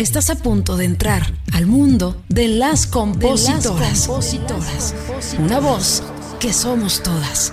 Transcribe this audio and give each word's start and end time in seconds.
Estás 0.00 0.30
a 0.30 0.36
punto 0.36 0.78
de 0.78 0.86
entrar 0.86 1.30
al 1.52 1.66
mundo 1.66 2.16
de 2.30 2.48
las 2.48 2.86
compositoras. 2.86 4.08
Una 5.38 5.60
voz 5.60 6.02
que 6.40 6.54
somos 6.54 7.02
todas. 7.02 7.52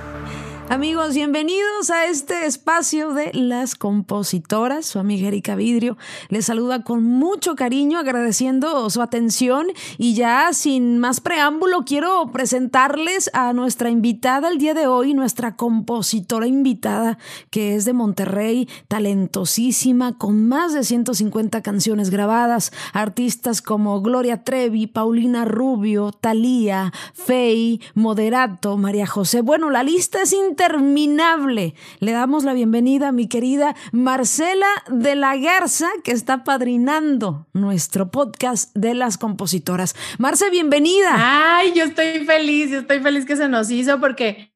Amigos, 0.70 1.16
bienvenidos 1.16 1.90
a 1.90 2.08
este 2.08 2.46
espacio 2.46 3.14
de 3.14 3.32
las 3.34 3.76
compositoras. 3.76 4.86
Su 4.86 5.00
amiga 5.00 5.30
Erika 5.30 5.56
Vidrio 5.56 5.96
les 6.28 6.48
saluda 6.48 6.84
con 6.84 7.06
mucho 7.06 7.56
cariño, 7.56 7.98
agradeciendo 7.98 8.90
su 8.90 9.02
atención 9.02 9.68
y 9.98 10.14
ya 10.14 10.52
sin 10.52 11.00
más 11.00 11.22
preámbulo 11.22 11.86
quiero 11.86 12.34
presentarles 12.34 13.30
a 13.34 13.54
nuestra 13.54 13.90
invitada 13.90 14.50
el 14.50 14.58
día 14.58 14.74
de 14.74 14.88
hoy, 14.88 15.14
nuestra 15.14 15.56
compositora 15.56 16.48
invitada 16.48 17.18
que 17.50 17.76
es 17.76 17.86
de 17.86 17.94
Monterrey, 17.94 18.68
talentosísima, 18.90 20.18
con 20.18 20.50
más 20.50 20.74
de 20.74 20.84
150 20.84 21.62
canciones 21.62 22.10
grabadas, 22.10 22.74
artistas 22.92 23.62
como 23.62 24.02
Gloria 24.02 24.44
Trevi, 24.44 24.86
Paulina 24.86 25.46
Rubio, 25.46 26.12
Thalía, 26.12 26.92
Fey, 27.14 27.80
Moderato, 27.94 28.76
María 28.76 29.08
José. 29.08 29.40
Bueno, 29.40 29.70
la 29.70 29.84
lista 29.84 30.24
es 30.24 30.34
interminable. 30.58 31.76
Le 32.00 32.12
damos 32.12 32.44
la 32.44 32.54
bienvenida 32.54 33.10
a 33.10 33.12
mi 33.12 33.28
querida 33.28 33.76
Marcela 33.92 34.66
de 34.90 35.16
la 35.16 35.38
Garza, 35.38 35.88
que 36.04 36.12
está 36.12 36.44
padrinando 36.44 37.46
nuestro 37.54 38.10
podcast 38.10 38.76
de 38.76 38.96
las 38.96 39.20
compositoras. 39.20 39.96
Marce, 40.18 40.50
bienvenida. 40.50 41.14
Ay, 41.16 41.74
yo 41.76 41.84
estoy 41.84 42.26
feliz, 42.26 42.72
yo 42.72 42.80
estoy 42.80 43.02
feliz 43.02 43.26
que 43.26 43.36
se 43.36 43.48
nos 43.48 43.70
hizo 43.70 44.00
porque 44.00 44.52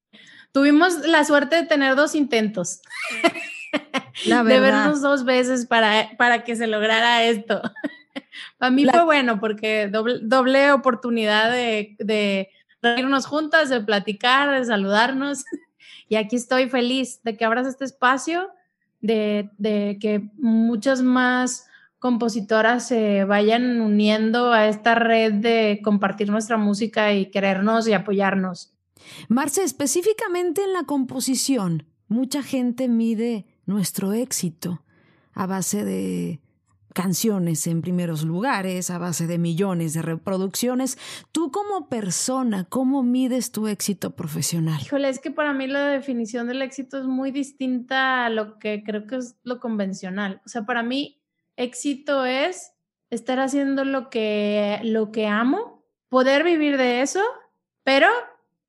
tuvimos 0.52 1.06
la 1.08 1.24
suerte 1.24 1.58
de 1.58 1.64
tener 1.68 1.96
dos 1.96 2.16
intentos. 2.16 2.82
La 4.26 4.44
de 4.44 4.60
vernos 4.60 5.02
dos 5.02 5.24
veces 5.24 5.66
para, 5.66 6.10
para 6.18 6.44
que 6.44 6.56
se 6.58 6.68
lograra 6.68 7.24
esto. 7.24 7.62
Para 8.58 8.70
mí 8.70 8.86
fue 8.86 9.06
bueno 9.06 9.40
porque 9.40 9.88
doble, 9.88 10.72
oportunidad 10.74 11.50
de, 11.50 11.96
de 12.00 12.50
reírnos 12.82 13.26
juntas, 13.26 13.70
de 13.70 13.80
platicar, 13.80 14.52
de 14.52 14.66
saludarnos. 14.66 15.46
Y 16.08 16.16
aquí 16.16 16.36
estoy 16.36 16.70
feliz 16.70 17.22
de 17.24 17.38
que 17.38 17.46
abras 17.46 17.68
este 17.68 17.86
espacio, 17.86 18.50
de, 19.02 19.50
que 20.00 20.30
muchas 20.38 21.02
más 21.02 21.68
compositoras 22.00 22.88
se 22.88 23.24
vayan 23.26 23.80
uniendo 23.82 24.52
a 24.52 24.68
esta 24.68 24.96
red 24.96 25.34
de 25.34 25.82
compartir 25.84 26.30
nuestra 26.30 26.58
música 26.58 27.14
y 27.14 27.28
querernos 27.28 27.88
y 27.88 27.94
apoyarnos. 27.94 28.74
Marce, 29.28 29.64
específicamente 29.64 30.64
en 30.64 30.74
la 30.74 30.84
composición, 30.84 31.86
mucha 32.08 32.44
gente 32.44 32.88
mide 32.88 33.46
nuestro 33.66 34.14
éxito 34.14 34.84
a 35.34 35.46
base 35.46 35.86
de 35.86 36.41
canciones 36.94 37.66
en 37.68 37.82
primeros 37.82 38.24
lugares 38.24 38.90
a 38.90 38.98
base 38.98 39.28
de 39.28 39.38
millones 39.38 39.94
de 39.94 40.02
reproducciones. 40.02 40.98
Tú 41.32 41.52
como 41.52 41.90
persona, 41.90 42.66
¿cómo 42.66 43.04
mides 43.04 43.52
tu 43.52 43.68
éxito 43.68 44.16
profesional? 44.16 44.80
Híjole, 44.82 45.10
es 45.10 45.20
que 45.20 45.32
para 45.32 45.54
mí 45.54 45.68
la 45.68 45.88
definición 45.88 46.48
del 46.48 46.62
éxito 46.62 47.00
es 47.00 47.06
muy 47.06 47.32
distinta 47.32 48.26
a 48.26 48.30
lo 48.30 48.60
que 48.60 48.84
creo 48.84 49.08
que 49.08 49.18
es 49.18 49.36
lo 49.44 49.60
convencional. 49.60 50.42
O 50.46 50.50
sea, 50.50 50.66
para 50.66 50.84
mí 50.84 51.22
éxito 51.56 52.26
es 52.26 52.74
estar 53.10 53.40
haciendo 53.40 53.84
lo 53.86 54.10
que, 54.10 54.80
lo 54.84 55.12
que 55.12 55.28
amo, 55.28 55.84
poder 56.10 56.44
vivir 56.44 56.78
de 56.78 57.02
eso, 57.02 57.22
pero 57.84 58.08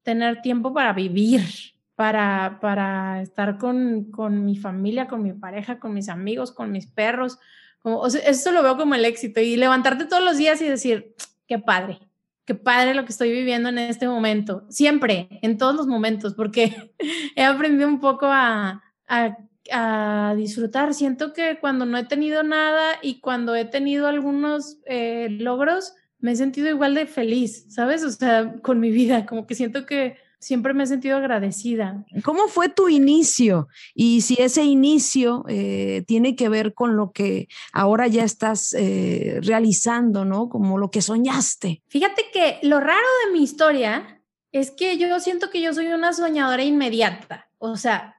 tener 0.02 0.42
tiempo 0.42 0.72
para 0.74 0.92
vivir, 0.92 1.42
para, 1.94 2.58
para 2.60 3.22
estar 3.22 3.58
con, 3.58 4.10
con 4.10 4.44
mi 4.44 4.56
familia, 4.56 5.06
con 5.06 5.22
mi 5.22 5.32
pareja, 5.32 5.78
con 5.78 5.94
mis 5.94 6.08
amigos, 6.08 6.50
con 6.52 6.72
mis 6.72 6.86
perros 6.86 7.38
como, 7.82 8.06
eso 8.06 8.52
lo 8.52 8.62
veo 8.62 8.76
como 8.76 8.94
el 8.94 9.04
éxito 9.04 9.40
y 9.40 9.56
levantarte 9.56 10.06
todos 10.06 10.22
los 10.22 10.36
días 10.36 10.60
y 10.62 10.66
decir, 10.66 11.14
qué 11.46 11.58
padre, 11.58 11.98
qué 12.44 12.54
padre 12.54 12.94
lo 12.94 13.04
que 13.04 13.12
estoy 13.12 13.30
viviendo 13.32 13.68
en 13.68 13.78
este 13.78 14.08
momento. 14.08 14.64
Siempre, 14.68 15.28
en 15.42 15.58
todos 15.58 15.74
los 15.74 15.86
momentos, 15.86 16.34
porque 16.34 16.92
he 17.36 17.42
aprendido 17.44 17.88
un 17.88 18.00
poco 18.00 18.26
a, 18.26 18.82
a, 19.08 19.36
a, 19.72 20.34
disfrutar. 20.36 20.94
Siento 20.94 21.32
que 21.32 21.58
cuando 21.60 21.84
no 21.84 21.98
he 21.98 22.04
tenido 22.04 22.42
nada 22.42 22.98
y 23.02 23.20
cuando 23.20 23.54
he 23.54 23.64
tenido 23.64 24.06
algunos 24.06 24.78
eh, 24.86 25.28
logros, 25.30 25.94
me 26.18 26.32
he 26.32 26.36
sentido 26.36 26.68
igual 26.68 26.94
de 26.94 27.06
feliz, 27.06 27.66
¿sabes? 27.68 28.04
O 28.04 28.10
sea, 28.10 28.54
con 28.62 28.78
mi 28.78 28.90
vida, 28.90 29.26
como 29.26 29.46
que 29.46 29.56
siento 29.56 29.86
que 29.86 30.16
siempre 30.42 30.74
me 30.74 30.82
he 30.82 30.86
sentido 30.86 31.16
agradecida. 31.16 32.04
¿Cómo 32.24 32.48
fue 32.48 32.68
tu 32.68 32.88
inicio? 32.88 33.68
Y 33.94 34.22
si 34.22 34.34
ese 34.40 34.64
inicio 34.64 35.44
eh, 35.48 36.04
tiene 36.06 36.34
que 36.34 36.48
ver 36.48 36.74
con 36.74 36.96
lo 36.96 37.12
que 37.12 37.48
ahora 37.72 38.08
ya 38.08 38.24
estás 38.24 38.74
eh, 38.74 39.38
realizando, 39.42 40.24
¿no? 40.24 40.48
Como 40.48 40.78
lo 40.78 40.90
que 40.90 41.00
soñaste. 41.00 41.82
Fíjate 41.86 42.24
que 42.32 42.58
lo 42.62 42.80
raro 42.80 43.06
de 43.24 43.32
mi 43.32 43.44
historia 43.44 44.20
es 44.50 44.72
que 44.72 44.98
yo 44.98 45.18
siento 45.20 45.48
que 45.48 45.62
yo 45.62 45.72
soy 45.72 45.86
una 45.86 46.12
soñadora 46.12 46.64
inmediata. 46.64 47.48
O 47.58 47.76
sea, 47.76 48.16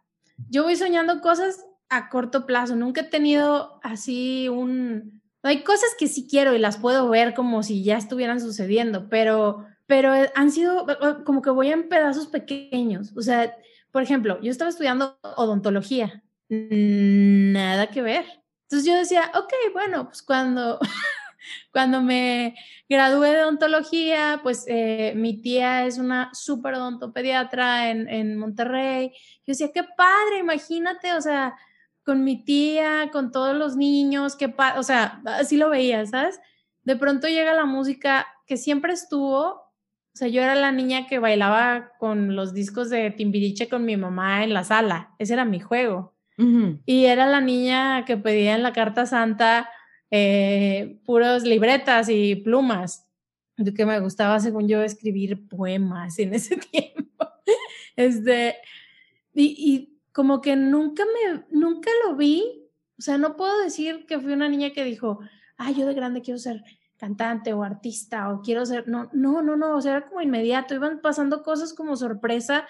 yo 0.50 0.64
voy 0.64 0.78
soñando 0.78 1.20
cosas 1.20 1.66
a 1.90 2.10
corto 2.10 2.46
plazo. 2.46 2.76
Nunca 2.78 3.02
he 3.02 3.06
tenido 3.06 3.80
así 3.84 4.48
un... 4.48 5.22
Hay 5.44 5.64
cosas 5.64 5.90
que 6.00 6.08
sí 6.08 6.26
quiero 6.26 6.56
y 6.56 6.58
las 6.58 6.78
puedo 6.78 7.10
ver 7.10 7.34
como 7.34 7.64
si 7.64 7.84
ya 7.84 7.98
estuvieran 7.98 8.40
sucediendo, 8.40 9.10
pero 9.10 9.66
pero 9.86 10.14
eh, 10.14 10.32
han 10.36 10.52
sido 10.52 10.86
como 11.26 11.42
que 11.42 11.50
voy 11.50 11.72
en 11.72 11.90
pedazos 11.90 12.28
pequeños. 12.28 13.12
O 13.16 13.22
sea, 13.22 13.56
por 13.92 14.02
ejemplo, 14.02 14.40
yo 14.42 14.52
estaba 14.52 14.70
estudiando 14.70 15.18
odontología, 15.38 16.24
nada 16.50 17.88
que 17.88 18.02
ver. 18.02 18.26
Entonces 18.64 18.88
yo 18.88 18.98
decía, 18.98 19.32
ok, 19.36 19.54
bueno, 19.74 20.06
pues 20.08 20.24
cuando, 20.24 20.80
cuando 21.72 22.02
me 22.02 22.56
gradué 22.90 23.32
de 23.32 23.44
odontología, 23.44 24.40
pues 24.42 24.66
eh, 24.68 25.14
mi 25.16 25.42
tía 25.42 25.86
es 25.86 25.98
una 25.98 26.32
súper 26.34 26.76
odontopediatra 26.76 27.92
en, 27.92 28.10
en 28.10 28.38
Monterrey. 28.38 29.12
Yo 29.46 29.52
decía, 29.52 29.72
qué 29.74 29.84
padre, 29.84 30.40
imagínate, 30.40 31.14
o 31.14 31.22
sea, 31.22 31.56
con 32.04 32.24
mi 32.24 32.44
tía, 32.44 33.10
con 33.12 33.32
todos 33.32 33.56
los 33.56 33.76
niños, 33.76 34.36
qué 34.36 34.50
padre, 34.50 34.80
o 34.80 34.84
sea, 34.84 35.22
así 35.26 35.58
lo 35.58 35.70
veía, 35.70 36.06
¿sabes? 36.06 36.40
De 36.84 36.96
pronto 36.96 37.28
llega 37.28 37.54
la 37.54 37.66
música 37.66 38.28
que 38.46 38.58
siempre 38.58 38.94
estuvo, 38.94 39.63
o 40.14 40.16
sea, 40.16 40.28
yo 40.28 40.44
era 40.44 40.54
la 40.54 40.72
niña 40.72 41.08
que 41.08 41.18
bailaba 41.18 41.94
con 41.98 42.36
los 42.36 42.54
discos 42.54 42.92
de 42.92 43.10
Timbiriche 43.10 43.68
con 43.68 43.84
mi 43.84 43.98
mamá 43.98 44.44
en 44.44 44.54
la 44.54 44.64
sala. 44.64 45.16
Ese 45.18 45.34
era 45.34 45.44
mi 45.44 45.60
juego. 45.60 46.14
Y 46.86 47.06
era 47.06 47.26
la 47.26 47.42
niña 47.42 48.06
que 48.06 48.18
pedía 48.18 48.56
en 48.56 48.64
la 48.64 48.74
carta 48.74 49.06
santa 49.06 49.70
eh, 50.12 51.00
puros 51.06 51.44
libretas 51.44 52.10
y 52.10 52.36
plumas. 52.36 53.08
De 53.58 53.74
que 53.74 53.88
me 53.88 54.00
gustaba, 54.00 54.40
según 54.40 54.68
yo, 54.68 54.84
escribir 54.84 55.48
poemas 55.48 56.20
en 56.20 56.36
ese 56.36 56.58
tiempo. 56.72 57.28
este, 57.96 58.58
y, 59.34 59.56
y 59.58 60.00
como 60.12 60.42
que 60.42 60.56
nunca 60.56 61.06
me, 61.06 61.44
nunca 61.50 61.90
lo 62.06 62.16
vi. 62.16 62.44
O 63.00 63.02
sea, 63.02 63.18
no 63.18 63.36
puedo 63.36 63.64
decir 63.64 64.06
que 64.06 64.20
fui 64.20 64.34
una 64.34 64.50
niña 64.50 64.74
que 64.74 64.84
dijo, 64.84 65.20
ah, 65.58 65.72
yo 65.72 65.88
de 65.88 65.96
grande 65.96 66.22
quiero 66.22 66.38
ser 66.38 66.64
cantante 67.04 67.52
o 67.52 67.64
artista 67.64 68.30
o 68.32 68.42
quiero 68.42 68.66
ser, 68.66 68.88
no, 68.88 69.10
no, 69.12 69.42
no, 69.42 69.58
no, 69.58 69.76
o 69.76 69.82
sea, 69.82 69.98
era 69.98 70.08
como 70.08 70.22
inmediato, 70.22 70.74
iban 70.74 71.02
pasando 71.02 71.44
cosas 71.44 71.74
como 71.74 71.98
sorpresa 71.98 72.66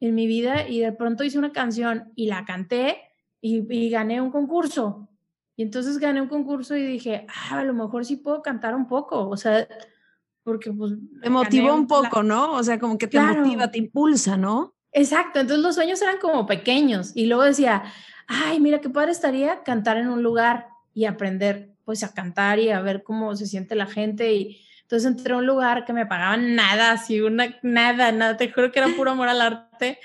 en 0.00 0.12
mi 0.16 0.26
vida 0.26 0.68
y 0.68 0.80
de 0.80 0.90
pronto 0.90 1.22
hice 1.22 1.38
una 1.38 1.52
canción 1.52 2.10
y 2.16 2.26
la 2.26 2.44
canté 2.44 2.98
y, 3.40 3.88
gané 3.88 4.20
un 4.20 4.32
concurso. 4.32 5.08
Y 5.54 5.62
entonces 5.62 5.98
gané 5.98 6.20
un 6.20 6.26
concurso 6.26 6.74
y 6.74 6.84
dije, 6.84 7.28
ah, 7.28 7.60
a 7.60 7.64
lo 7.64 7.74
mejor 7.74 8.04
sí 8.04 8.16
puedo 8.16 8.42
cantar 8.42 8.74
un 8.74 8.88
poco, 8.88 9.28
o 9.28 9.36
sea, 9.36 9.68
porque 10.42 10.72
pues... 10.72 10.94
Te 11.22 11.30
motivó 11.30 11.72
un 11.72 11.86
poco, 11.86 12.24
¿no? 12.24 12.54
O 12.54 12.64
sea, 12.64 12.80
como 12.80 12.98
que 12.98 13.06
te 13.06 13.20
motiva, 13.20 13.70
te 13.70 13.78
impulsa, 13.78 14.36
¿no? 14.36 14.74
Exacto, 14.90 15.38
entonces 15.38 15.62
los 15.62 15.76
sueños 15.76 16.02
eran 16.02 16.18
como 16.18 16.44
pequeños 16.44 17.12
y 17.14 17.26
luego 17.26 17.44
decía, 17.44 17.84
ay, 18.26 18.58
mira 18.58 18.80
qué 18.80 18.90
padre 18.90 19.12
estaría 19.12 19.62
cantar 19.62 19.96
en 19.96 20.08
un 20.08 20.24
lugar 20.24 20.66
y 20.92 21.04
aprender 21.04 21.75
pues 21.86 22.02
a 22.02 22.12
cantar 22.12 22.58
y 22.58 22.70
a 22.70 22.80
ver 22.80 23.04
cómo 23.04 23.34
se 23.36 23.46
siente 23.46 23.76
la 23.76 23.86
gente 23.86 24.34
y 24.34 24.60
entonces 24.82 25.10
entré 25.10 25.32
a 25.32 25.38
un 25.38 25.46
lugar 25.46 25.84
que 25.84 25.92
me 25.92 26.04
pagaban 26.04 26.54
nada, 26.56 26.92
así 26.92 27.20
una, 27.20 27.56
nada, 27.62 28.12
nada, 28.12 28.36
te 28.36 28.52
juro 28.52 28.70
que 28.70 28.80
era 28.80 28.88
puro 28.88 29.12
amor 29.12 29.28
al 29.28 29.40
arte 29.40 29.98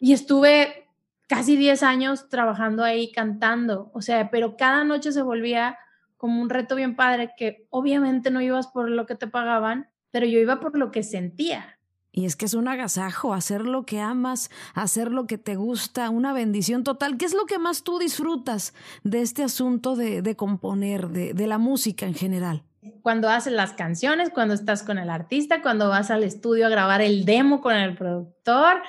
y 0.00 0.14
estuve 0.14 0.88
casi 1.28 1.56
10 1.56 1.82
años 1.82 2.28
trabajando 2.30 2.82
ahí 2.82 3.12
cantando, 3.12 3.90
o 3.94 4.00
sea, 4.00 4.30
pero 4.30 4.56
cada 4.56 4.84
noche 4.84 5.12
se 5.12 5.22
volvía 5.22 5.78
como 6.16 6.40
un 6.40 6.48
reto 6.48 6.76
bien 6.76 6.96
padre 6.96 7.32
que 7.36 7.66
obviamente 7.68 8.30
no 8.30 8.40
ibas 8.40 8.68
por 8.68 8.88
lo 8.88 9.04
que 9.06 9.14
te 9.14 9.26
pagaban, 9.26 9.90
pero 10.10 10.24
yo 10.24 10.38
iba 10.38 10.60
por 10.60 10.78
lo 10.78 10.90
que 10.90 11.02
sentía. 11.02 11.78
Y 12.12 12.26
es 12.26 12.36
que 12.36 12.44
es 12.44 12.52
un 12.52 12.68
agasajo, 12.68 13.32
hacer 13.32 13.62
lo 13.62 13.86
que 13.86 14.00
amas, 14.00 14.50
hacer 14.74 15.10
lo 15.10 15.26
que 15.26 15.38
te 15.38 15.56
gusta, 15.56 16.10
una 16.10 16.34
bendición 16.34 16.84
total. 16.84 17.16
¿Qué 17.16 17.24
es 17.24 17.32
lo 17.32 17.46
que 17.46 17.58
más 17.58 17.82
tú 17.82 17.98
disfrutas 17.98 18.74
de 19.02 19.22
este 19.22 19.42
asunto 19.42 19.96
de, 19.96 20.36
componer, 20.36 21.08
de, 21.08 21.32
de 21.32 21.46
la 21.46 21.56
música 21.56 22.04
en 22.06 22.14
general? 22.14 22.64
Cuando 23.00 23.30
haces 23.30 23.54
las 23.54 23.72
canciones, 23.72 24.28
cuando 24.28 24.52
estás 24.52 24.82
con 24.82 24.98
el 24.98 25.08
artista, 25.08 25.62
cuando 25.62 25.88
vas 25.88 26.10
al 26.10 26.22
estudio 26.22 26.66
a 26.66 26.68
grabar 26.68 27.00
el 27.00 27.24
demo 27.24 27.62
con 27.62 27.74
el 27.74 27.96
productor, 27.96 28.82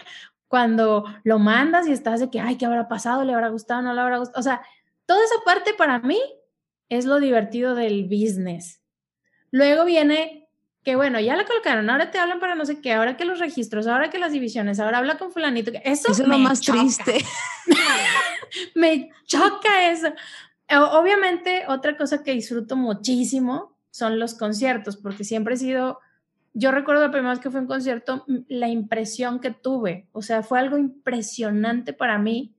cuando 0.49 1.05
lo 1.23 1.39
mandas 1.39 1.87
y 1.87 1.93
estás 1.93 2.19
de 2.19 2.29
que, 2.29 2.41
ay, 2.41 2.57
¿qué 2.57 2.65
habrá 2.65 2.87
pasado? 2.87 3.23
¿Le 3.23 3.33
habrá 3.33 3.49
gustado? 3.49 3.81
¿No 3.81 3.93
le 3.93 4.01
habrá 4.01 4.17
gustado? 4.17 4.39
O 4.39 4.43
sea, 4.43 4.61
toda 5.05 5.23
esa 5.23 5.43
parte 5.45 5.73
para 5.73 5.99
mí 5.99 6.19
es 6.89 7.05
lo 7.05 7.19
divertido 7.19 7.73
del 7.73 8.03
business. 8.03 8.81
Luego 9.49 9.85
viene 9.85 10.42
que 10.83 10.95
bueno, 10.97 11.19
ya 11.19 11.35
la 11.35 11.45
colocaron, 11.45 11.89
ahora 11.89 12.11
te 12.11 12.19
hablan 12.19 12.39
para 12.39 12.55
no 12.55 12.65
sé 12.65 12.81
qué, 12.81 12.93
ahora 12.93 13.15
que 13.15 13.23
los 13.25 13.39
registros, 13.39 13.87
ahora 13.87 14.09
que 14.09 14.19
las 14.19 14.33
divisiones, 14.33 14.79
ahora 14.79 14.97
habla 14.97 15.17
con 15.17 15.31
fulanito. 15.31 15.71
Eso, 15.83 16.11
es 16.11 16.19
lo 16.19 16.37
más 16.37 16.59
triste. 16.59 17.23
me 18.75 19.09
choca 19.25 19.89
eso. 19.89 20.09
Obviamente, 20.69 21.63
otra 21.67 21.95
cosa 21.95 22.23
que 22.23 22.33
disfruto 22.33 22.75
muchísimo 22.75 23.77
son 23.91 24.19
los 24.19 24.33
conciertos, 24.33 24.97
porque 24.97 25.23
siempre 25.23 25.53
he 25.53 25.57
sido, 25.57 25.99
yo 26.53 26.71
recuerdo 26.71 27.03
la 27.03 27.11
primera 27.11 27.31
vez 27.31 27.39
que 27.39 27.51
fue 27.51 27.61
un 27.61 27.67
concierto, 27.67 28.25
la 28.49 28.67
impresión 28.67 29.39
que 29.39 29.51
tuve, 29.51 30.07
o 30.11 30.21
sea, 30.21 30.43
fue 30.43 30.59
algo 30.59 30.77
impresionante 30.77 31.93
para 31.93 32.17
mí 32.17 32.55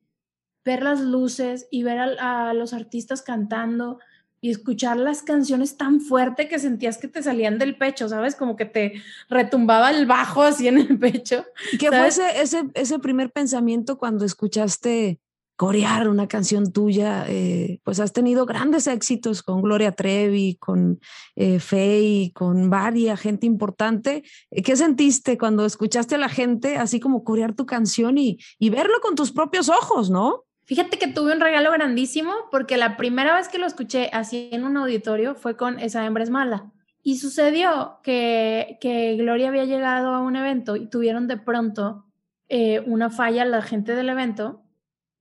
ver 0.65 0.83
las 0.83 1.01
luces 1.01 1.69
y 1.71 1.83
ver 1.83 1.99
a 1.99 2.55
los 2.55 2.73
artistas 2.73 3.21
cantando 3.21 3.99
y 4.45 4.51
escuchar 4.51 4.99
las 4.99 5.23
canciones 5.23 5.79
tan 5.79 6.03
fuerte 6.03 6.49
que 6.49 6.59
sentías 6.59 6.99
que 6.99 7.09
te 7.09 7.23
salían 7.23 7.59
del 7.59 7.79
pecho, 7.79 8.11
¿sabes? 8.11 8.37
Como 8.37 8.57
que 8.57 8.67
te 8.67 8.93
retumbaba 9.31 9.91
el 9.91 10.05
bajo 10.05 10.43
así 10.43 10.69
en 10.69 10.77
el 10.77 10.99
pecho. 10.99 11.47
¿Qué 11.81 11.89
fue 11.89 12.09
ese, 12.09 12.43
ese, 12.43 12.65
ese, 12.75 12.99
primer 12.99 13.33
pensamiento 13.33 13.97
cuando 13.97 14.27
escuchaste 14.27 15.19
corear 15.57 16.11
una 16.11 16.29
canción 16.29 16.75
tuya? 16.75 17.25
Eh, 17.27 17.81
pues 17.85 18.01
has 18.01 18.13
tenido 18.13 18.45
grandes 18.45 18.87
éxitos 18.87 19.43
con 19.43 19.63
Gloria 19.63 19.93
Trevi, 19.93 20.57
con 20.57 21.01
eh, 21.37 21.59
Faye, 21.59 22.31
con 22.35 22.69
varias 22.69 23.19
gente 23.19 23.47
importante. 23.47 24.25
¿Qué 24.51 24.77
sentiste 24.77 25.39
cuando 25.39 25.65
escuchaste 25.65 26.17
a 26.17 26.19
la 26.19 26.29
gente 26.29 26.77
así 26.77 27.01
como 27.01 27.25
corear 27.25 27.55
tu 27.55 27.65
canción 27.65 28.19
y, 28.19 28.37
y 28.59 28.69
verlo 28.69 29.01
con 29.01 29.15
tus 29.15 29.33
propios 29.33 29.71
ojos, 29.71 30.11
no? 30.11 30.45
Fíjate 30.67 30.99
que 30.99 31.09
tuve 31.09 31.33
un 31.33 31.41
regalo 31.41 31.71
grandísimo 31.73 32.33
porque 32.51 32.77
la 32.77 32.97
primera 32.97 33.35
vez 33.35 33.49
que 33.49 33.59
lo 33.59 33.67
escuché 33.67 34.09
así 34.13 34.49
en 34.53 34.65
un 34.65 34.77
auditorio 34.77 35.35
fue 35.35 35.57
con 35.57 35.79
Esa 35.79 36.07
hembra 36.07 36.25
es 36.25 36.31
mala. 36.31 36.73
Y 37.03 37.19
sucedió 37.19 38.01
que, 38.03 38.79
que 38.81 39.15
Gloria 39.17 39.49
había 39.49 39.67
llegado 39.67 40.15
a 40.15 40.21
un 40.21 40.37
evento 40.37 40.77
y 40.77 40.89
tuvieron 40.89 41.29
de 41.29 41.37
pronto 41.37 42.07
eh, 42.49 42.81
una 42.87 43.11
falla, 43.11 43.45
la 43.45 43.61
gente 43.61 43.95
del 43.95 44.09
evento, 44.09 44.63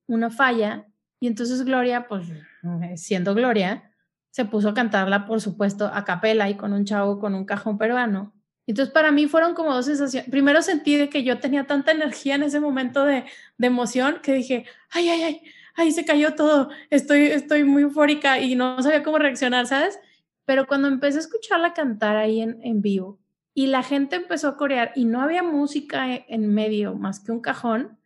una 0.07 0.29
falla. 0.29 0.87
Y 1.19 1.27
entonces 1.27 1.63
Gloria, 1.65 2.07
pues 2.07 2.29
eh, 2.29 2.95
siendo 2.95 3.35
Gloria, 3.35 3.91
se 4.29 4.45
puso 4.45 4.69
a 4.69 4.73
cantarla, 4.73 5.25
por 5.25 5.41
supuesto, 5.41 5.91
a 5.93 6.05
capela 6.05 6.49
y 6.49 6.55
con 6.55 6.71
un 6.73 6.85
chavo 6.85 7.19
con 7.19 7.35
un 7.35 7.45
cajón 7.45 7.77
peruano. 7.77 8.33
Entonces, 8.65 8.93
para 8.93 9.11
mí 9.11 9.27
fueron 9.27 9.53
como 9.53 9.73
dos 9.73 9.85
sensaciones. 9.85 10.29
Primero 10.29 10.61
sentí 10.61 11.09
que 11.09 11.23
yo 11.23 11.39
tenía 11.39 11.65
tanta 11.65 11.91
energía 11.91 12.35
en 12.35 12.43
ese 12.43 12.59
momento 12.59 13.03
de, 13.03 13.25
de 13.57 13.67
emoción 13.67 14.19
que 14.21 14.33
dije, 14.33 14.65
ay, 14.89 15.09
ay, 15.09 15.23
ay, 15.23 15.41
ay, 15.75 15.91
se 15.91 16.05
cayó 16.05 16.35
todo, 16.35 16.69
estoy, 16.89 17.25
estoy 17.25 17.63
muy 17.63 17.83
eufórica 17.83 18.39
y 18.39 18.55
no 18.55 18.81
sabía 18.81 19.03
cómo 19.03 19.17
reaccionar, 19.17 19.67
¿sabes? 19.67 19.99
Pero 20.45 20.67
cuando 20.67 20.87
empecé 20.87 21.17
a 21.17 21.21
escucharla 21.21 21.73
cantar 21.73 22.15
ahí 22.15 22.41
en, 22.41 22.59
en 22.63 22.81
vivo 22.81 23.19
y 23.53 23.67
la 23.67 23.83
gente 23.83 24.15
empezó 24.15 24.49
a 24.49 24.57
corear 24.57 24.91
y 24.95 25.05
no 25.05 25.21
había 25.21 25.43
música 25.43 26.13
e, 26.13 26.25
en 26.29 26.53
medio 26.53 26.95
más 26.95 27.19
que 27.19 27.31
un 27.31 27.41
cajón, 27.41 27.97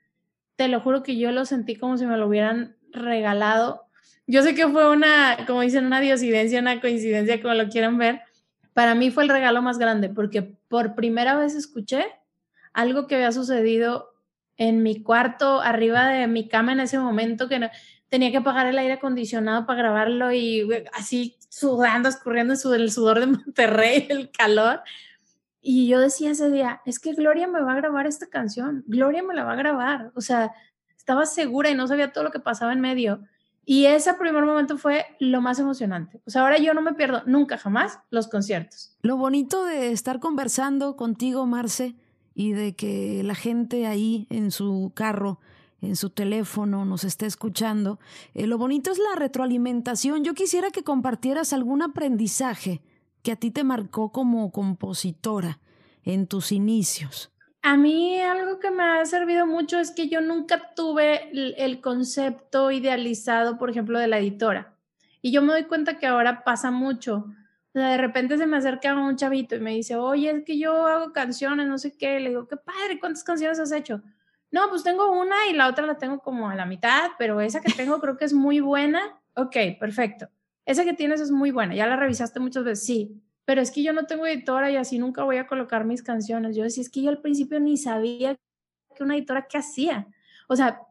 te 0.55 0.67
lo 0.67 0.81
juro 0.81 1.03
que 1.03 1.17
yo 1.17 1.31
lo 1.31 1.45
sentí 1.45 1.75
como 1.75 1.97
si 1.97 2.05
me 2.05 2.17
lo 2.17 2.27
hubieran 2.27 2.77
regalado. 2.91 3.85
Yo 4.25 4.41
sé 4.41 4.55
que 4.55 4.67
fue 4.67 4.89
una, 4.89 5.45
como 5.45 5.61
dicen, 5.61 5.85
una 5.85 6.01
diosidencia, 6.01 6.59
una 6.59 6.81
coincidencia, 6.81 7.41
como 7.41 7.53
lo 7.53 7.69
quieran 7.69 7.97
ver, 7.97 8.21
para 8.77 8.93
mí 8.93 9.09
fue 9.09 9.23
el 9.23 9.29
regalo 9.29 9.63
más 9.63 9.79
grande 9.79 10.07
porque 10.07 10.43
por 10.43 10.93
primera 10.93 11.35
vez 11.35 11.55
escuché 11.55 12.05
algo 12.73 13.07
que 13.07 13.15
había 13.15 13.31
sucedido 13.31 14.13
en 14.55 14.83
mi 14.83 15.01
cuarto, 15.01 15.61
arriba 15.61 16.07
de 16.09 16.27
mi 16.27 16.47
cama 16.47 16.73
en 16.73 16.81
ese 16.81 16.99
momento, 16.99 17.49
que 17.49 17.71
tenía 18.07 18.29
que 18.29 18.37
apagar 18.37 18.67
el 18.67 18.77
aire 18.77 18.93
acondicionado 18.93 19.65
para 19.65 19.79
grabarlo 19.79 20.31
y 20.31 20.69
así 20.93 21.39
sudando, 21.49 22.07
escurriendo 22.07 22.53
el 22.53 22.91
sudor 22.91 23.19
de 23.19 23.25
Monterrey, 23.25 24.05
el 24.09 24.29
calor. 24.29 24.81
Y 25.59 25.87
yo 25.87 25.99
decía 25.99 26.29
ese 26.29 26.51
día, 26.51 26.83
es 26.85 26.99
que 26.99 27.13
Gloria 27.13 27.47
me 27.47 27.61
va 27.61 27.71
a 27.71 27.77
grabar 27.77 28.05
esta 28.05 28.27
canción, 28.27 28.83
Gloria 28.85 29.23
me 29.23 29.33
la 29.33 29.43
va 29.43 29.53
a 29.53 29.55
grabar. 29.55 30.11
O 30.13 30.21
sea, 30.21 30.51
estaba 30.95 31.25
segura 31.25 31.71
y 31.71 31.73
no 31.73 31.87
sabía 31.87 32.13
todo 32.13 32.25
lo 32.25 32.31
que 32.31 32.39
pasaba 32.39 32.73
en 32.73 32.81
medio. 32.81 33.21
Y 33.69 33.85
ese 33.85 34.13
primer 34.13 34.45
momento 34.45 34.77
fue 34.77 35.05
lo 35.19 35.41
más 35.41 35.59
emocionante. 35.59 36.21
Sea, 36.25 36.43
ahora 36.43 36.57
yo 36.57 36.73
no 36.73 36.81
me 36.81 36.93
pierdo 36.93 37.23
nunca, 37.25 37.57
jamás 37.57 37.99
los 38.11 38.29
conciertos. 38.29 38.95
Lo 39.01 39.17
bonito 39.17 39.65
de 39.65 39.91
estar 39.91 40.21
conversando 40.21 40.95
contigo, 40.95 41.45
Marce, 41.45 41.97
y 42.33 42.53
de 42.53 42.77
que 42.77 43.23
la 43.25 43.35
gente 43.35 43.85
ahí 43.85 44.25
en 44.29 44.51
su 44.51 44.93
carro, 44.95 45.41
en 45.81 45.97
su 45.97 46.11
teléfono, 46.11 46.85
nos 46.85 47.03
esté 47.03 47.25
escuchando, 47.25 47.99
eh, 48.33 48.47
lo 48.47 48.57
bonito 48.57 48.89
es 48.89 48.99
la 48.99 49.19
retroalimentación. 49.19 50.23
Yo 50.23 50.33
quisiera 50.33 50.71
que 50.71 50.85
compartieras 50.85 51.51
algún 51.51 51.81
aprendizaje 51.81 52.81
que 53.21 53.33
a 53.33 53.35
ti 53.35 53.51
te 53.51 53.65
marcó 53.65 54.13
como 54.13 54.49
compositora 54.53 55.59
en 56.03 56.27
tus 56.27 56.53
inicios. 56.53 57.33
A 57.69 57.75
mí 57.75 58.21
algo 58.21 58.59
que 58.59 58.71
me 58.71 58.81
ha 58.81 59.05
servido 59.05 59.45
mucho 59.45 59.77
es 59.77 59.91
que 59.91 60.07
yo 60.07 60.21
nunca 60.21 60.73
tuve 60.73 61.29
el 61.33 61.81
concepto 61.81 62.71
idealizado, 62.71 63.57
por 63.57 63.69
ejemplo, 63.69 63.99
de 63.99 64.07
la 64.07 64.19
editora. 64.19 64.77
Y 65.21 65.33
yo 65.33 65.41
me 65.41 65.51
doy 65.51 65.65
cuenta 65.65 65.99
que 65.99 66.07
ahora 66.07 66.45
pasa 66.45 66.71
mucho. 66.71 67.25
O 67.25 67.73
sea, 67.73 67.89
de 67.89 67.97
repente 67.97 68.37
se 68.37 68.45
me 68.45 68.55
acerca 68.55 68.95
un 68.95 69.17
chavito 69.17 69.57
y 69.57 69.59
me 69.59 69.71
dice, 69.71 69.97
oye, 69.97 70.29
es 70.29 70.45
que 70.45 70.57
yo 70.57 70.87
hago 70.87 71.11
canciones, 71.11 71.67
no 71.67 71.77
sé 71.77 71.97
qué. 71.97 72.21
Le 72.21 72.29
digo, 72.29 72.47
qué 72.47 72.55
padre, 72.55 73.01
¿cuántas 73.01 73.25
canciones 73.25 73.59
has 73.59 73.73
hecho? 73.73 74.01
No, 74.49 74.69
pues 74.69 74.85
tengo 74.85 75.11
una 75.11 75.35
y 75.49 75.53
la 75.53 75.67
otra 75.67 75.85
la 75.85 75.97
tengo 75.97 76.19
como 76.19 76.49
a 76.49 76.55
la 76.55 76.65
mitad, 76.65 77.09
pero 77.17 77.41
esa 77.41 77.59
que 77.59 77.73
tengo 77.73 77.99
creo 77.99 78.15
que 78.15 78.23
es 78.23 78.33
muy 78.33 78.61
buena. 78.61 79.01
Ok, 79.35 79.57
perfecto. 79.77 80.29
Esa 80.65 80.85
que 80.85 80.93
tienes 80.93 81.19
es 81.19 81.31
muy 81.31 81.51
buena. 81.51 81.75
¿Ya 81.75 81.85
la 81.85 81.97
revisaste 81.97 82.39
muchas 82.39 82.63
veces? 82.63 82.85
Sí 82.85 83.21
pero 83.47 83.61
es 83.61 83.71
que 83.71 83.81
yo 83.81 83.93
no 83.93 84.07
tengo 84.07 84.27
editora 84.27 84.69
y 84.69 84.75
así 84.75 84.99
nunca 84.99 85.23
voy 85.23 85.37
a 85.37 85.47
colocar 85.47 85.85
mis 85.85 86.03
canciones. 86.03 86.57
Yo 86.57 86.63
decía, 86.63 86.81
es 86.81 86.89
que 86.89 87.01
yo 87.01 87.09
al 87.09 87.21
principio 87.21 87.61
ni 87.61 87.77
sabía 87.77 88.35
que 88.93 89.03
una 89.03 89.15
editora 89.15 89.47
qué 89.47 89.59
hacía. 89.59 90.05
O 90.49 90.57
sea, 90.57 90.81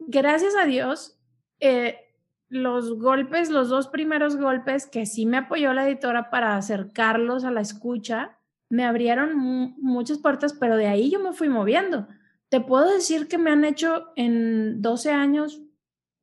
gracias 0.00 0.56
a 0.56 0.64
Dios, 0.64 1.20
eh, 1.60 2.12
los 2.48 2.98
golpes, 2.98 3.48
los 3.48 3.68
dos 3.68 3.86
primeros 3.86 4.36
golpes 4.36 4.88
que 4.88 5.06
sí 5.06 5.24
me 5.24 5.36
apoyó 5.36 5.72
la 5.72 5.86
editora 5.86 6.30
para 6.30 6.56
acercarlos 6.56 7.44
a 7.44 7.52
la 7.52 7.60
escucha, 7.60 8.36
me 8.68 8.84
abrieron 8.84 9.36
muchas 9.36 10.18
puertas, 10.18 10.52
pero 10.52 10.76
de 10.76 10.88
ahí 10.88 11.12
yo 11.12 11.20
me 11.20 11.32
fui 11.32 11.48
moviendo. 11.48 12.08
Te 12.48 12.60
puedo 12.60 12.92
decir 12.92 13.28
que 13.28 13.38
me 13.38 13.52
han 13.52 13.64
hecho 13.64 14.08
en 14.16 14.82
12 14.82 15.12
años 15.12 15.62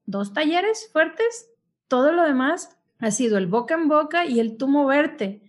dos 0.06 0.34
talleres 0.34 0.90
fuertes, 0.92 1.50
todo 1.88 2.12
lo 2.12 2.24
demás 2.24 2.78
ha 3.00 3.10
sido 3.12 3.38
el 3.38 3.48
boca 3.48 3.76
en 3.76 3.88
boca 3.88 4.26
y 4.26 4.42
el 4.42 4.58
tú 4.58 4.68
moverte 4.68 5.47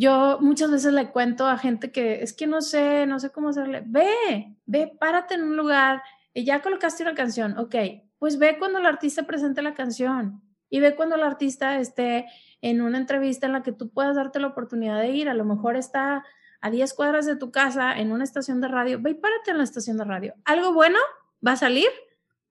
yo 0.00 0.38
muchas 0.40 0.70
veces 0.70 0.94
le 0.94 1.10
cuento 1.10 1.46
a 1.46 1.58
gente 1.58 1.92
que 1.92 2.22
es 2.22 2.32
que 2.32 2.46
no 2.46 2.62
sé, 2.62 3.04
no 3.06 3.20
sé 3.20 3.30
cómo 3.30 3.50
hacerle. 3.50 3.82
Ve, 3.84 4.56
ve, 4.64 4.90
párate 4.98 5.34
en 5.34 5.42
un 5.42 5.58
lugar 5.58 6.02
y 6.32 6.44
ya 6.44 6.62
colocaste 6.62 7.02
una 7.02 7.14
canción. 7.14 7.58
Ok, 7.58 7.74
pues 8.18 8.38
ve 8.38 8.56
cuando 8.58 8.78
el 8.78 8.86
artista 8.86 9.24
presente 9.24 9.60
la 9.60 9.74
canción 9.74 10.40
y 10.70 10.80
ve 10.80 10.96
cuando 10.96 11.16
el 11.16 11.22
artista 11.22 11.78
esté 11.78 12.24
en 12.62 12.80
una 12.80 12.96
entrevista 12.96 13.46
en 13.46 13.52
la 13.52 13.62
que 13.62 13.72
tú 13.72 13.90
puedas 13.90 14.16
darte 14.16 14.40
la 14.40 14.46
oportunidad 14.46 14.98
de 14.98 15.10
ir. 15.10 15.28
A 15.28 15.34
lo 15.34 15.44
mejor 15.44 15.76
está 15.76 16.24
a 16.62 16.70
10 16.70 16.94
cuadras 16.94 17.26
de 17.26 17.36
tu 17.36 17.50
casa 17.50 17.92
en 17.98 18.10
una 18.10 18.24
estación 18.24 18.62
de 18.62 18.68
radio. 18.68 19.02
Ve 19.02 19.10
y 19.10 19.14
párate 19.14 19.50
en 19.50 19.58
la 19.58 19.64
estación 19.64 19.98
de 19.98 20.04
radio. 20.04 20.34
Algo 20.46 20.72
bueno 20.72 20.98
va 21.46 21.52
a 21.52 21.56
salir 21.56 21.88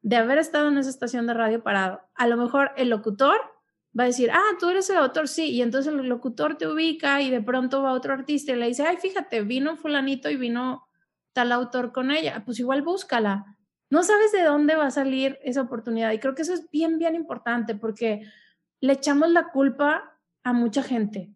de 0.03 0.17
haber 0.17 0.37
estado 0.37 0.67
en 0.67 0.77
esa 0.77 0.91
estación 0.91 1.25
de 1.25 1.33
radio 1.33 1.63
parado. 1.63 2.01
A 2.13 2.27
lo 2.27 2.37
mejor 2.37 2.73
el 2.77 2.89
locutor 2.89 3.41
va 3.97 4.03
a 4.03 4.07
decir, 4.07 4.29
ah, 4.31 4.57
tú 4.59 4.69
eres 4.69 4.89
el 4.89 4.97
autor, 4.97 5.27
sí, 5.27 5.51
y 5.51 5.61
entonces 5.61 5.93
el 5.93 6.07
locutor 6.07 6.57
te 6.57 6.67
ubica 6.67 7.21
y 7.21 7.29
de 7.29 7.41
pronto 7.41 7.81
va 7.81 7.93
otro 7.93 8.13
artista 8.13 8.51
y 8.51 8.55
le 8.55 8.67
dice, 8.67 8.83
ay, 8.83 8.97
fíjate, 8.97 9.41
vino 9.41 9.77
fulanito 9.77 10.29
y 10.29 10.37
vino 10.37 10.83
tal 11.33 11.51
autor 11.51 11.91
con 11.91 12.11
ella, 12.11 12.43
pues 12.45 12.59
igual 12.59 12.81
búscala. 12.81 13.57
No 13.89 14.03
sabes 14.03 14.31
de 14.31 14.43
dónde 14.43 14.75
va 14.75 14.87
a 14.87 14.91
salir 14.91 15.39
esa 15.43 15.61
oportunidad 15.61 16.11
y 16.11 16.19
creo 16.19 16.35
que 16.35 16.43
eso 16.43 16.53
es 16.53 16.69
bien, 16.69 16.99
bien 16.99 17.15
importante 17.15 17.75
porque 17.75 18.21
le 18.81 18.93
echamos 18.93 19.31
la 19.31 19.49
culpa 19.49 20.17
a 20.43 20.53
mucha 20.53 20.83
gente. 20.83 21.33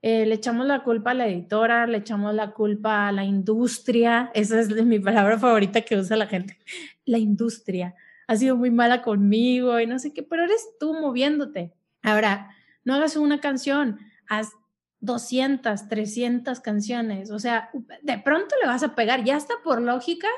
Eh, 0.00 0.26
le 0.26 0.36
echamos 0.36 0.64
la 0.66 0.84
culpa 0.84 1.10
a 1.10 1.14
la 1.14 1.26
editora, 1.26 1.86
le 1.88 1.98
echamos 1.98 2.32
la 2.32 2.52
culpa 2.52 3.08
a 3.08 3.12
la 3.12 3.24
industria, 3.24 4.30
esa 4.32 4.60
es 4.60 4.70
mi 4.84 5.00
palabra 5.00 5.38
favorita 5.38 5.80
que 5.80 5.96
usa 5.96 6.16
la 6.16 6.28
gente, 6.28 6.56
la 7.04 7.18
industria. 7.18 7.96
Ha 8.28 8.36
sido 8.36 8.56
muy 8.56 8.70
mala 8.70 9.02
conmigo 9.02 9.80
y 9.80 9.86
no 9.86 9.98
sé 9.98 10.12
qué, 10.12 10.22
pero 10.22 10.44
eres 10.44 10.64
tú 10.78 10.94
moviéndote. 10.94 11.74
Ahora, 12.08 12.54
no 12.84 12.94
hagas 12.94 13.16
una 13.16 13.40
canción, 13.40 13.98
haz 14.28 14.52
200, 15.00 15.88
300 15.88 16.60
canciones. 16.60 17.30
O 17.30 17.38
sea, 17.38 17.70
de 18.02 18.18
pronto 18.18 18.54
le 18.60 18.66
vas 18.66 18.82
a 18.82 18.94
pegar. 18.94 19.24
Ya 19.24 19.36
está 19.36 19.54
por 19.62 19.80
lógica. 19.80 20.28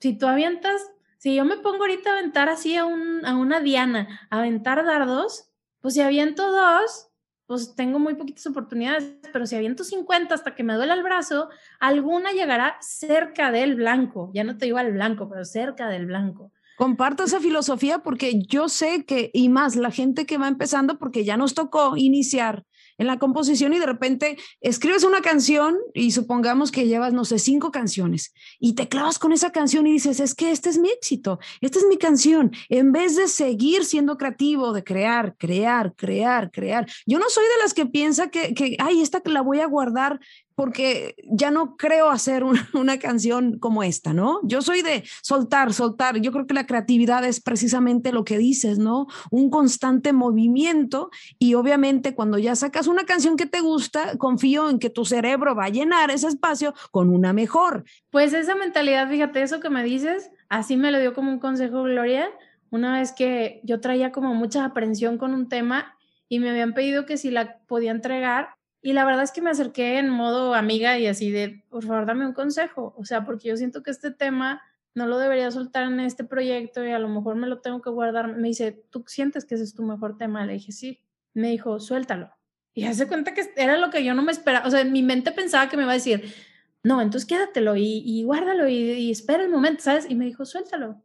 Si 0.00 0.16
tú 0.16 0.26
avientas, 0.26 0.82
si 1.18 1.34
yo 1.34 1.44
me 1.44 1.56
pongo 1.56 1.84
ahorita 1.84 2.10
a 2.10 2.18
aventar 2.18 2.48
así 2.48 2.76
a, 2.76 2.84
un, 2.84 3.24
a 3.24 3.36
una 3.36 3.60
diana, 3.60 4.26
a 4.30 4.38
aventar 4.38 4.84
dardos, 4.84 5.50
pues 5.80 5.94
si 5.94 6.00
aviento 6.00 6.50
dos, 6.50 7.08
pues 7.46 7.74
tengo 7.74 7.98
muy 7.98 8.14
poquitas 8.14 8.46
oportunidades. 8.46 9.14
Pero 9.32 9.46
si 9.46 9.56
aviento 9.56 9.84
50 9.84 10.34
hasta 10.34 10.54
que 10.54 10.64
me 10.64 10.74
duele 10.74 10.92
el 10.92 11.02
brazo, 11.02 11.48
alguna 11.80 12.32
llegará 12.32 12.76
cerca 12.80 13.50
del 13.50 13.76
blanco. 13.76 14.30
Ya 14.34 14.44
no 14.44 14.58
te 14.58 14.66
digo 14.66 14.78
al 14.78 14.92
blanco, 14.92 15.28
pero 15.28 15.44
cerca 15.44 15.88
del 15.88 16.06
blanco. 16.06 16.52
Comparto 16.82 17.22
esa 17.22 17.38
filosofía 17.38 18.00
porque 18.00 18.42
yo 18.48 18.68
sé 18.68 19.04
que, 19.04 19.30
y 19.32 19.48
más 19.48 19.76
la 19.76 19.92
gente 19.92 20.26
que 20.26 20.36
va 20.36 20.48
empezando, 20.48 20.98
porque 20.98 21.24
ya 21.24 21.36
nos 21.36 21.54
tocó 21.54 21.96
iniciar 21.96 22.64
en 22.98 23.06
la 23.06 23.20
composición 23.20 23.72
y 23.72 23.78
de 23.78 23.86
repente 23.86 24.36
escribes 24.60 25.04
una 25.04 25.20
canción 25.20 25.76
y 25.94 26.10
supongamos 26.10 26.72
que 26.72 26.88
llevas, 26.88 27.12
no 27.12 27.24
sé, 27.24 27.38
cinco 27.38 27.70
canciones 27.70 28.34
y 28.58 28.74
te 28.74 28.88
clavas 28.88 29.20
con 29.20 29.30
esa 29.30 29.52
canción 29.52 29.86
y 29.86 29.92
dices, 29.92 30.18
es 30.18 30.34
que 30.34 30.50
este 30.50 30.70
es 30.70 30.78
mi 30.78 30.90
éxito, 30.90 31.38
esta 31.60 31.78
es 31.78 31.86
mi 31.88 31.98
canción, 31.98 32.50
en 32.68 32.90
vez 32.90 33.14
de 33.14 33.28
seguir 33.28 33.84
siendo 33.84 34.18
creativo, 34.18 34.72
de 34.72 34.82
crear, 34.82 35.36
crear, 35.36 35.94
crear, 35.94 36.50
crear. 36.50 36.90
Yo 37.06 37.20
no 37.20 37.26
soy 37.28 37.44
de 37.44 37.62
las 37.62 37.74
que 37.74 37.86
piensa 37.86 38.28
que, 38.28 38.54
que 38.54 38.76
ay, 38.80 39.02
esta 39.02 39.22
la 39.26 39.42
voy 39.42 39.60
a 39.60 39.66
guardar 39.66 40.18
porque 40.54 41.14
ya 41.24 41.50
no 41.50 41.76
creo 41.76 42.10
hacer 42.10 42.44
una, 42.74 42.98
canción 42.98 43.58
como 43.58 43.82
esta, 43.82 44.12
¿no? 44.12 44.40
Yo 44.44 44.62
soy 44.62 44.82
de 44.82 45.04
soltar, 45.22 45.72
soltar. 45.72 46.20
Yo 46.20 46.32
creo 46.32 46.46
que 46.46 46.54
la 46.54 46.66
creatividad 46.66 47.24
es 47.24 47.40
precisamente 47.40 48.12
lo 48.12 48.24
que 48.24 48.38
dices, 48.38 48.78
¿no? 48.78 49.06
Un 49.30 49.50
constante 49.50 50.12
movimiento 50.12 51.10
y 51.38 51.54
obviamente 51.54 52.14
cuando 52.14 52.38
ya 52.38 52.54
sacas 52.54 52.86
una 52.86 53.04
canción 53.04 53.36
que 53.36 53.46
te 53.46 53.60
gusta, 53.60 54.16
confío 54.18 54.68
en 54.68 54.78
que 54.78 54.90
tu 54.90 55.04
cerebro 55.04 55.54
va 55.54 55.64
a 55.66 55.70
llenar 55.70 56.10
ese 56.10 56.28
espacio 56.28 56.74
con 56.90 57.08
una 57.08 57.32
mejor. 57.32 57.84
Pues 58.10 58.32
esa 58.32 58.54
mentalidad, 58.54 59.08
fíjate, 59.08 59.42
eso 59.42 59.60
que 59.60 59.70
me 59.70 59.82
dices, 59.82 60.30
así 60.48 60.76
me 60.76 60.90
lo 60.90 61.00
dio 61.00 61.14
como 61.14 61.30
un 61.30 61.38
consejo 61.38 61.82
Gloria, 61.82 62.28
una 62.70 62.98
vez 62.98 63.12
que 63.12 63.60
yo 63.64 63.80
traía 63.80 64.12
como 64.12 64.34
mucha 64.34 64.64
aprensión 64.64 65.18
con 65.18 65.34
un 65.34 65.48
tema 65.48 65.96
y 66.28 66.38
me 66.38 66.48
habían 66.48 66.72
pedido 66.72 67.04
que 67.04 67.18
si 67.18 67.30
la 67.30 67.58
podía 67.66 67.90
entregar 67.90 68.54
y 68.82 68.94
la 68.94 69.04
verdad 69.04 69.22
es 69.22 69.30
que 69.30 69.40
me 69.40 69.50
acerqué 69.50 69.98
en 69.98 70.10
modo 70.10 70.54
amiga 70.54 70.98
y 70.98 71.06
así 71.06 71.30
de, 71.30 71.64
por 71.70 71.84
favor, 71.84 72.04
dame 72.04 72.26
un 72.26 72.32
consejo. 72.32 72.94
O 72.98 73.04
sea, 73.04 73.24
porque 73.24 73.48
yo 73.48 73.56
siento 73.56 73.84
que 73.84 73.92
este 73.92 74.10
tema 74.10 74.60
no 74.94 75.06
lo 75.06 75.18
debería 75.18 75.50
soltar 75.52 75.84
en 75.84 76.00
este 76.00 76.24
proyecto 76.24 76.84
y 76.84 76.90
a 76.90 76.98
lo 76.98 77.08
mejor 77.08 77.36
me 77.36 77.46
lo 77.46 77.60
tengo 77.60 77.80
que 77.80 77.90
guardar. 77.90 78.36
Me 78.36 78.48
dice, 78.48 78.84
¿tú 78.90 79.04
sientes 79.06 79.44
que 79.44 79.54
ese 79.54 79.62
es 79.64 79.74
tu 79.74 79.84
mejor 79.84 80.18
tema? 80.18 80.44
Le 80.44 80.54
dije, 80.54 80.72
sí. 80.72 81.00
Me 81.32 81.50
dijo, 81.50 81.78
suéltalo. 81.78 82.32
Y 82.74 82.84
hace 82.84 83.06
cuenta 83.06 83.34
que 83.34 83.52
era 83.56 83.78
lo 83.78 83.90
que 83.90 84.02
yo 84.02 84.14
no 84.14 84.22
me 84.22 84.32
esperaba. 84.32 84.66
O 84.66 84.70
sea, 84.70 84.84
mi 84.84 85.02
mente 85.02 85.30
pensaba 85.30 85.68
que 85.68 85.76
me 85.76 85.84
iba 85.84 85.92
a 85.92 85.94
decir, 85.94 86.34
no, 86.82 87.00
entonces 87.00 87.28
quédatelo 87.28 87.76
y, 87.76 88.02
y 88.04 88.24
guárdalo 88.24 88.68
y, 88.68 88.74
y 88.74 89.10
espera 89.12 89.44
el 89.44 89.50
momento, 89.50 89.84
¿sabes? 89.84 90.10
Y 90.10 90.16
me 90.16 90.24
dijo, 90.24 90.44
suéltalo. 90.44 91.00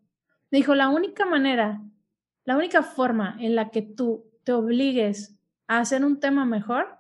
Me 0.50 0.58
dijo, 0.58 0.74
la 0.74 0.90
única 0.90 1.28
manera, 1.28 1.84
la 2.44 2.58
única 2.58 2.82
forma 2.82 3.38
en 3.40 3.56
la 3.56 3.70
que 3.70 3.84
tú 3.84 4.26
te 4.44 4.54
obligues 4.54 5.38
a 5.68 5.80
hacer 5.80 6.04
un 6.04 6.20
tema 6.20 6.44
mejor 6.46 6.97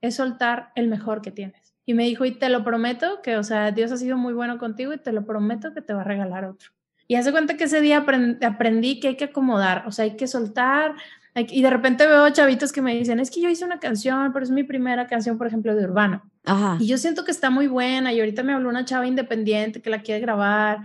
es 0.00 0.16
soltar 0.16 0.72
el 0.74 0.88
mejor 0.88 1.22
que 1.22 1.30
tienes. 1.30 1.74
Y 1.84 1.94
me 1.94 2.04
dijo, 2.04 2.24
y 2.24 2.32
te 2.32 2.48
lo 2.48 2.64
prometo 2.64 3.22
que, 3.22 3.36
o 3.36 3.42
sea, 3.42 3.70
Dios 3.72 3.90
ha 3.92 3.96
sido 3.96 4.16
muy 4.16 4.34
bueno 4.34 4.58
contigo 4.58 4.92
y 4.92 4.98
te 4.98 5.12
lo 5.12 5.24
prometo 5.24 5.72
que 5.72 5.80
te 5.80 5.94
va 5.94 6.02
a 6.02 6.04
regalar 6.04 6.44
otro. 6.44 6.70
Y 7.06 7.14
hace 7.14 7.32
cuenta 7.32 7.56
que 7.56 7.64
ese 7.64 7.80
día 7.80 8.04
aprendí 8.42 9.00
que 9.00 9.08
hay 9.08 9.16
que 9.16 9.24
acomodar, 9.24 9.84
o 9.86 9.92
sea, 9.92 10.04
hay 10.04 10.14
que 10.14 10.26
soltar. 10.26 10.94
y 11.34 11.62
de 11.62 11.70
repente 11.70 12.06
veo 12.06 12.28
chavitos 12.28 12.72
que 12.72 12.82
me 12.82 12.94
dicen, 12.94 13.18
es 13.20 13.30
que 13.30 13.40
yo 13.40 13.48
hice 13.48 13.64
una 13.64 13.80
canción, 13.80 14.34
pero 14.34 14.44
es 14.44 14.50
mi 14.50 14.64
primera 14.64 15.06
canción, 15.06 15.38
por 15.38 15.46
ejemplo, 15.46 15.74
de 15.74 15.84
urbano. 15.84 16.30
Y 16.78 16.86
yo 16.86 16.98
siento 16.98 17.24
que 17.24 17.30
está 17.30 17.48
muy 17.48 17.66
buena 17.66 18.12
y 18.12 18.20
ahorita 18.20 18.42
me 18.42 18.52
habló 18.52 18.68
una 18.68 18.84
chava 18.84 19.06
independiente 19.06 19.80
que 19.80 19.88
la 19.88 20.02
quiere 20.02 20.20
grabar 20.20 20.80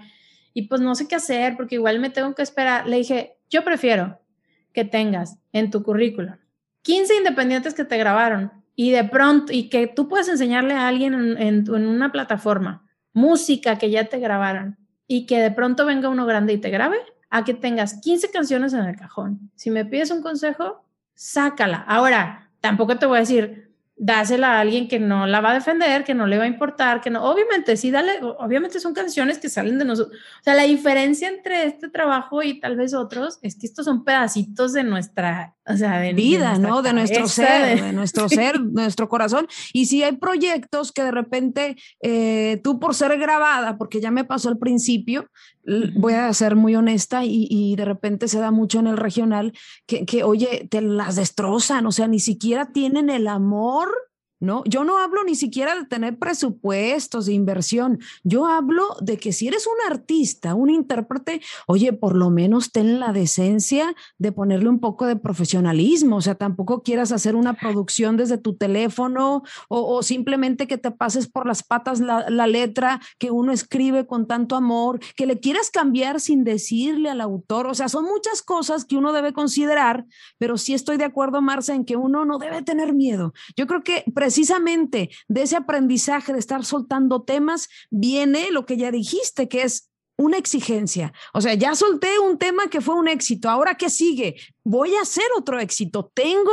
y 0.54 0.68
pues 0.68 0.80
no 0.80 0.96
sé 0.96 1.08
qué 1.08 1.16
hacer 1.16 1.58
porque 1.58 1.76
igual 1.76 2.00
me 2.00 2.10
tengo 2.10 2.34
que 2.36 2.44
esperar. 2.44 2.88
Le 2.88 2.98
dije, 2.98 3.36
yo 3.50 3.66
prefiero 3.66 4.22
que 4.72 4.86
tengas 4.86 5.38
en 5.52 5.70
tu 5.70 5.84
currículum 5.84 6.36
15 6.84 7.18
independientes 7.18 7.74
que 7.74 7.84
te 7.84 7.98
grabaron 7.98 8.63
y 8.76 8.92
de 8.92 9.04
pronto, 9.04 9.54
y 9.54 9.70
que 9.70 9.88
tú 9.88 10.08
puedes 10.08 10.28
enseñarle 10.28 10.74
a 10.74 10.88
alguien 10.88 11.14
en, 11.14 11.38
en, 11.38 11.86
una 11.86 12.12
plataforma 12.12 12.86
música 13.14 13.78
que 13.78 13.92
ya 13.92 14.06
te 14.06 14.20
grabaron 14.20 14.78
y 15.08 15.26
que 15.26 15.40
de 15.40 15.52
pronto 15.52 15.86
venga 15.86 16.10
uno 16.10 16.26
grande 16.26 16.54
y 16.54 16.58
te 16.58 16.70
grabe, 16.70 16.98
a 17.30 17.44
que 17.44 17.54
tengas 17.54 18.00
15 18.02 18.32
canciones 18.32 18.74
en 18.74 18.82
el 18.82 18.96
cajón. 18.96 19.52
Si 19.56 19.72
me 19.72 19.86
pides 19.86 20.12
un 20.12 20.22
consejo, 20.22 20.86
sácala. 21.16 21.84
Ahora, 21.88 22.52
tampoco 22.60 22.98
te 22.98 23.06
voy 23.06 23.18
a 23.18 23.22
decir, 23.22 23.74
dásela 23.96 24.58
a 24.58 24.60
alguien 24.60 24.88
que 24.88 25.00
no 25.00 25.28
la 25.28 25.42
va 25.42 25.52
a 25.52 25.54
defender, 25.54 26.04
que 26.04 26.14
no 26.14 26.28
le 26.28 26.38
va 26.38 26.44
a 26.44 26.48
importar, 26.48 27.02
que 27.02 27.10
no, 27.10 27.24
obviamente, 27.24 27.78
sí, 27.78 27.92
dale, 27.92 28.20
obviamente 28.22 28.80
son 28.80 28.94
canciones 28.94 29.38
que 29.38 29.50
salen 29.50 29.78
de 29.78 29.86
nosotros. 29.86 30.18
O 30.18 30.44
sea, 30.44 30.56
la 30.56 30.64
diferencia 30.64 31.30
entre 31.30 31.66
este 31.66 31.90
trabajo 31.90 32.44
y 32.44 32.60
tal 32.60 32.76
vez 32.76 32.94
otros 32.94 33.40
es 33.42 33.56
que 33.56 33.68
estos 33.68 33.86
son 33.86 34.04
pedacitos 34.04 34.74
de 34.74 34.84
nuestra, 34.84 35.56
o 35.66 35.78
sea, 35.78 36.00
de 36.00 36.14
vida, 36.14 36.58
¿no? 36.58 36.82
De 36.82 36.94
nuestro 36.94 37.28
ser, 37.28 37.82
de, 37.82 37.92
nuestro 37.94 38.28
ser, 38.28 38.60
nuestro 38.62 39.08
corazón. 39.08 39.48
Y 39.72 39.86
si 39.86 40.04
hay 40.04 40.14
proyectos 40.14 40.92
que 40.92 41.04
de 41.04 41.12
repente 41.12 41.76
eh, 42.02 42.60
tú 42.64 42.80
por 42.80 42.96
ser 42.96 43.18
grabada, 43.18 43.78
porque 43.78 44.02
ya 44.02 44.12
me 44.12 44.26
pasó 44.26 44.50
al 44.50 44.58
principio, 44.58 45.28
voy 45.96 46.14
a 46.14 46.34
ser 46.34 46.56
muy 46.56 46.76
honesta 46.76 47.24
y, 47.24 47.48
y, 47.50 47.76
de 47.76 47.86
repente 47.86 48.28
se 48.28 48.40
da 48.40 48.52
mucho 48.52 48.80
en 48.80 48.88
el 48.88 48.98
regional 48.98 49.54
que, 49.86 50.06
que, 50.06 50.24
oye, 50.24 50.68
te 50.70 50.82
las 50.82 51.16
destrozan, 51.16 51.86
o 51.86 51.92
sea, 51.92 52.08
ni 52.08 52.20
siquiera 52.20 52.72
tienen 52.74 53.10
el 53.10 53.28
amor 53.28 53.90
¿no? 54.44 54.64
Yo 54.66 54.84
no 54.84 55.00
hablo 55.00 55.24
ni 55.24 55.36
siquiera 55.36 55.76
de 55.76 55.86
tener 55.86 56.20
presupuestos 56.20 57.26
de 57.26 57.34
inversión, 57.34 58.00
yo 58.24 58.46
hablo 58.46 58.96
de 59.02 59.18
que 59.18 59.32
si 59.32 59.48
eres 59.48 59.66
un 59.68 59.92
artista, 59.92 60.54
un 60.54 60.70
intérprete, 60.70 61.42
oye, 61.66 61.94
por 61.94 62.16
lo 62.16 62.30
menos 62.30 62.72
ten 62.72 63.00
la 63.00 63.14
decencia 63.14 63.96
de 64.18 64.32
ponerle 64.32 64.70
un 64.70 64.80
poco 64.80 65.06
de 65.06 65.16
profesionalismo, 65.16 66.18
o 66.18 66.22
sea, 66.22 66.36
tampoco 66.36 66.84
quieras 66.84 67.12
hacer 67.12 67.36
una 67.36 67.54
producción 67.54 68.18
desde 68.18 68.38
tu 68.38 68.56
teléfono 68.56 69.44
o, 69.70 70.04
simplemente 70.04 70.68
que 70.68 70.78
te 70.78 70.92
pases 70.92 71.28
por 71.28 71.48
las 71.48 71.64
patas 71.64 72.00
la, 72.00 72.30
la, 72.30 72.48
letra 72.48 73.00
que 73.20 73.32
uno 73.32 73.54
escribe 73.54 74.06
con 74.06 74.28
tanto 74.28 74.56
amor, 74.56 75.00
que 75.16 75.26
le 75.26 75.40
quieras 75.40 75.70
cambiar 75.72 76.20
sin 76.20 76.44
decirle 76.44 77.10
al 77.10 77.22
autor, 77.22 77.68
o 77.68 77.74
sea, 77.74 77.88
son 77.88 78.04
muchas 78.04 78.42
cosas 78.42 78.84
que 78.84 78.98
uno 78.98 79.14
debe 79.14 79.32
considerar, 79.32 80.06
pero 80.38 80.58
sí 80.58 80.74
estoy 80.74 80.98
de 80.98 81.06
acuerdo, 81.06 81.42
Marcia, 81.42 81.76
en 81.76 81.86
que 81.86 81.96
uno 81.96 82.26
no 82.26 82.38
debe 82.38 82.62
tener 82.62 82.94
miedo. 82.94 83.34
Yo 83.56 83.68
creo 83.68 83.84
que 83.84 84.04
precisamente 84.34 85.12
de 85.28 85.44
ese 85.44 85.56
aprendizaje 85.56 86.34
de 86.34 86.40
estar 86.40 86.66
soltando 86.66 87.22
temas 87.22 87.70
viene 87.92 88.50
lo 88.50 88.66
que 88.66 88.78
ya 88.78 88.90
dijiste, 88.90 89.48
que 89.48 89.62
es 89.62 89.92
una 90.18 90.38
exigencia. 90.38 91.14
O 91.36 91.42
sea, 91.42 91.54
ya 91.54 91.76
solté 91.76 92.18
un 92.18 92.40
tema 92.40 92.64
que 92.72 92.82
fue 92.82 92.96
un 92.96 93.08
éxito. 93.08 93.48
Ahora, 93.48 93.76
¿qué 93.76 93.92
sigue? 93.92 94.36
Voy 94.64 94.96
a 94.96 95.02
hacer 95.02 95.26
otro 95.38 95.60
éxito. 95.60 96.12
Tengo 96.16 96.52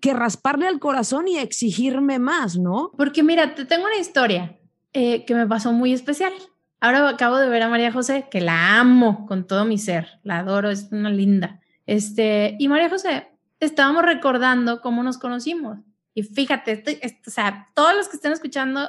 que 0.00 0.12
rasparle 0.14 0.66
al 0.66 0.80
corazón 0.80 1.28
y 1.28 1.38
exigirme 1.38 2.18
más, 2.18 2.58
¿no? 2.58 2.90
Porque 2.96 3.22
mira, 3.22 3.54
te 3.54 3.66
tengo 3.66 3.84
una 3.84 3.98
historia 3.98 4.58
eh, 4.92 5.24
que 5.24 5.36
me 5.36 5.46
pasó 5.46 5.72
muy 5.72 5.92
especial. 5.92 6.32
Ahora 6.80 7.08
acabo 7.08 7.36
de 7.36 7.48
ver 7.48 7.62
a 7.62 7.68
María 7.68 7.92
José, 7.92 8.26
que 8.32 8.40
la 8.40 8.80
amo 8.80 9.26
con 9.28 9.46
todo 9.46 9.64
mi 9.64 9.78
ser, 9.78 10.18
la 10.24 10.38
adoro, 10.38 10.70
es 10.70 10.88
una 10.90 11.10
linda. 11.10 11.60
Este, 11.86 12.56
y 12.58 12.66
María 12.66 12.90
José, 12.90 13.28
estábamos 13.60 14.02
recordando 14.02 14.80
cómo 14.80 15.04
nos 15.04 15.18
conocimos. 15.18 15.78
Y 16.14 16.22
fíjate, 16.22 16.82
o 17.26 17.30
sea, 17.30 17.68
todos 17.74 17.94
los 17.94 18.08
que 18.08 18.16
estén 18.16 18.32
escuchando, 18.32 18.88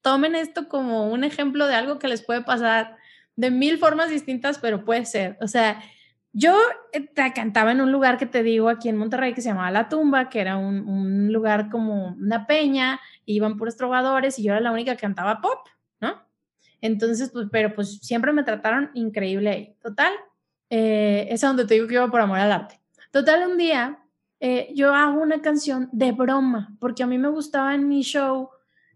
tomen 0.00 0.34
esto 0.34 0.68
como 0.68 1.10
un 1.10 1.24
ejemplo 1.24 1.66
de 1.66 1.74
algo 1.74 1.98
que 1.98 2.08
les 2.08 2.22
puede 2.22 2.42
pasar 2.42 2.96
de 3.36 3.50
mil 3.50 3.78
formas 3.78 4.10
distintas, 4.10 4.58
pero 4.58 4.84
puede 4.84 5.04
ser. 5.06 5.38
O 5.40 5.48
sea, 5.48 5.82
yo 6.32 6.56
eh, 6.92 7.08
cantaba 7.34 7.72
en 7.72 7.80
un 7.80 7.92
lugar 7.92 8.18
que 8.18 8.26
te 8.26 8.42
digo 8.42 8.68
aquí 8.68 8.88
en 8.88 8.96
Monterrey 8.96 9.34
que 9.34 9.42
se 9.42 9.50
llamaba 9.50 9.70
La 9.70 9.88
Tumba, 9.88 10.28
que 10.28 10.40
era 10.40 10.56
un, 10.56 11.32
lugar 11.32 11.70
como 11.70 12.08
una 12.08 12.46
peña, 12.46 13.00
iban 13.26 13.56
puros 13.56 13.76
trovadores 13.76 14.38
y 14.38 14.44
yo 14.44 14.52
era 14.52 14.60
la 14.60 14.72
única 14.72 14.94
que 14.94 15.02
cantaba 15.02 15.40
pop, 15.40 15.68
¿no? 16.00 16.22
Entonces, 16.80 17.30
pues, 17.30 17.48
pero 17.52 17.74
pues 17.74 17.98
siempre 17.98 18.32
me 18.32 18.42
trataron 18.42 18.90
increíble 18.94 19.50
ahí. 19.50 19.76
Total, 19.80 20.12
eh, 20.70 21.28
es 21.30 21.40
donde 21.40 21.66
te 21.66 21.74
digo 21.74 21.86
que 21.86 21.94
iba 21.94 22.10
por 22.10 22.20
amor 22.20 22.38
al 22.38 22.52
arte. 22.52 22.80
Total, 23.10 23.46
un 23.48 23.56
día 23.56 24.01
eh, 24.44 24.72
yo 24.74 24.92
hago 24.92 25.22
una 25.22 25.40
canción 25.40 25.88
de 25.92 26.10
broma, 26.10 26.74
porque 26.80 27.04
a 27.04 27.06
mí 27.06 27.16
me 27.16 27.28
gustaba 27.28 27.76
en 27.76 27.86
mi 27.86 28.02
show, 28.02 28.50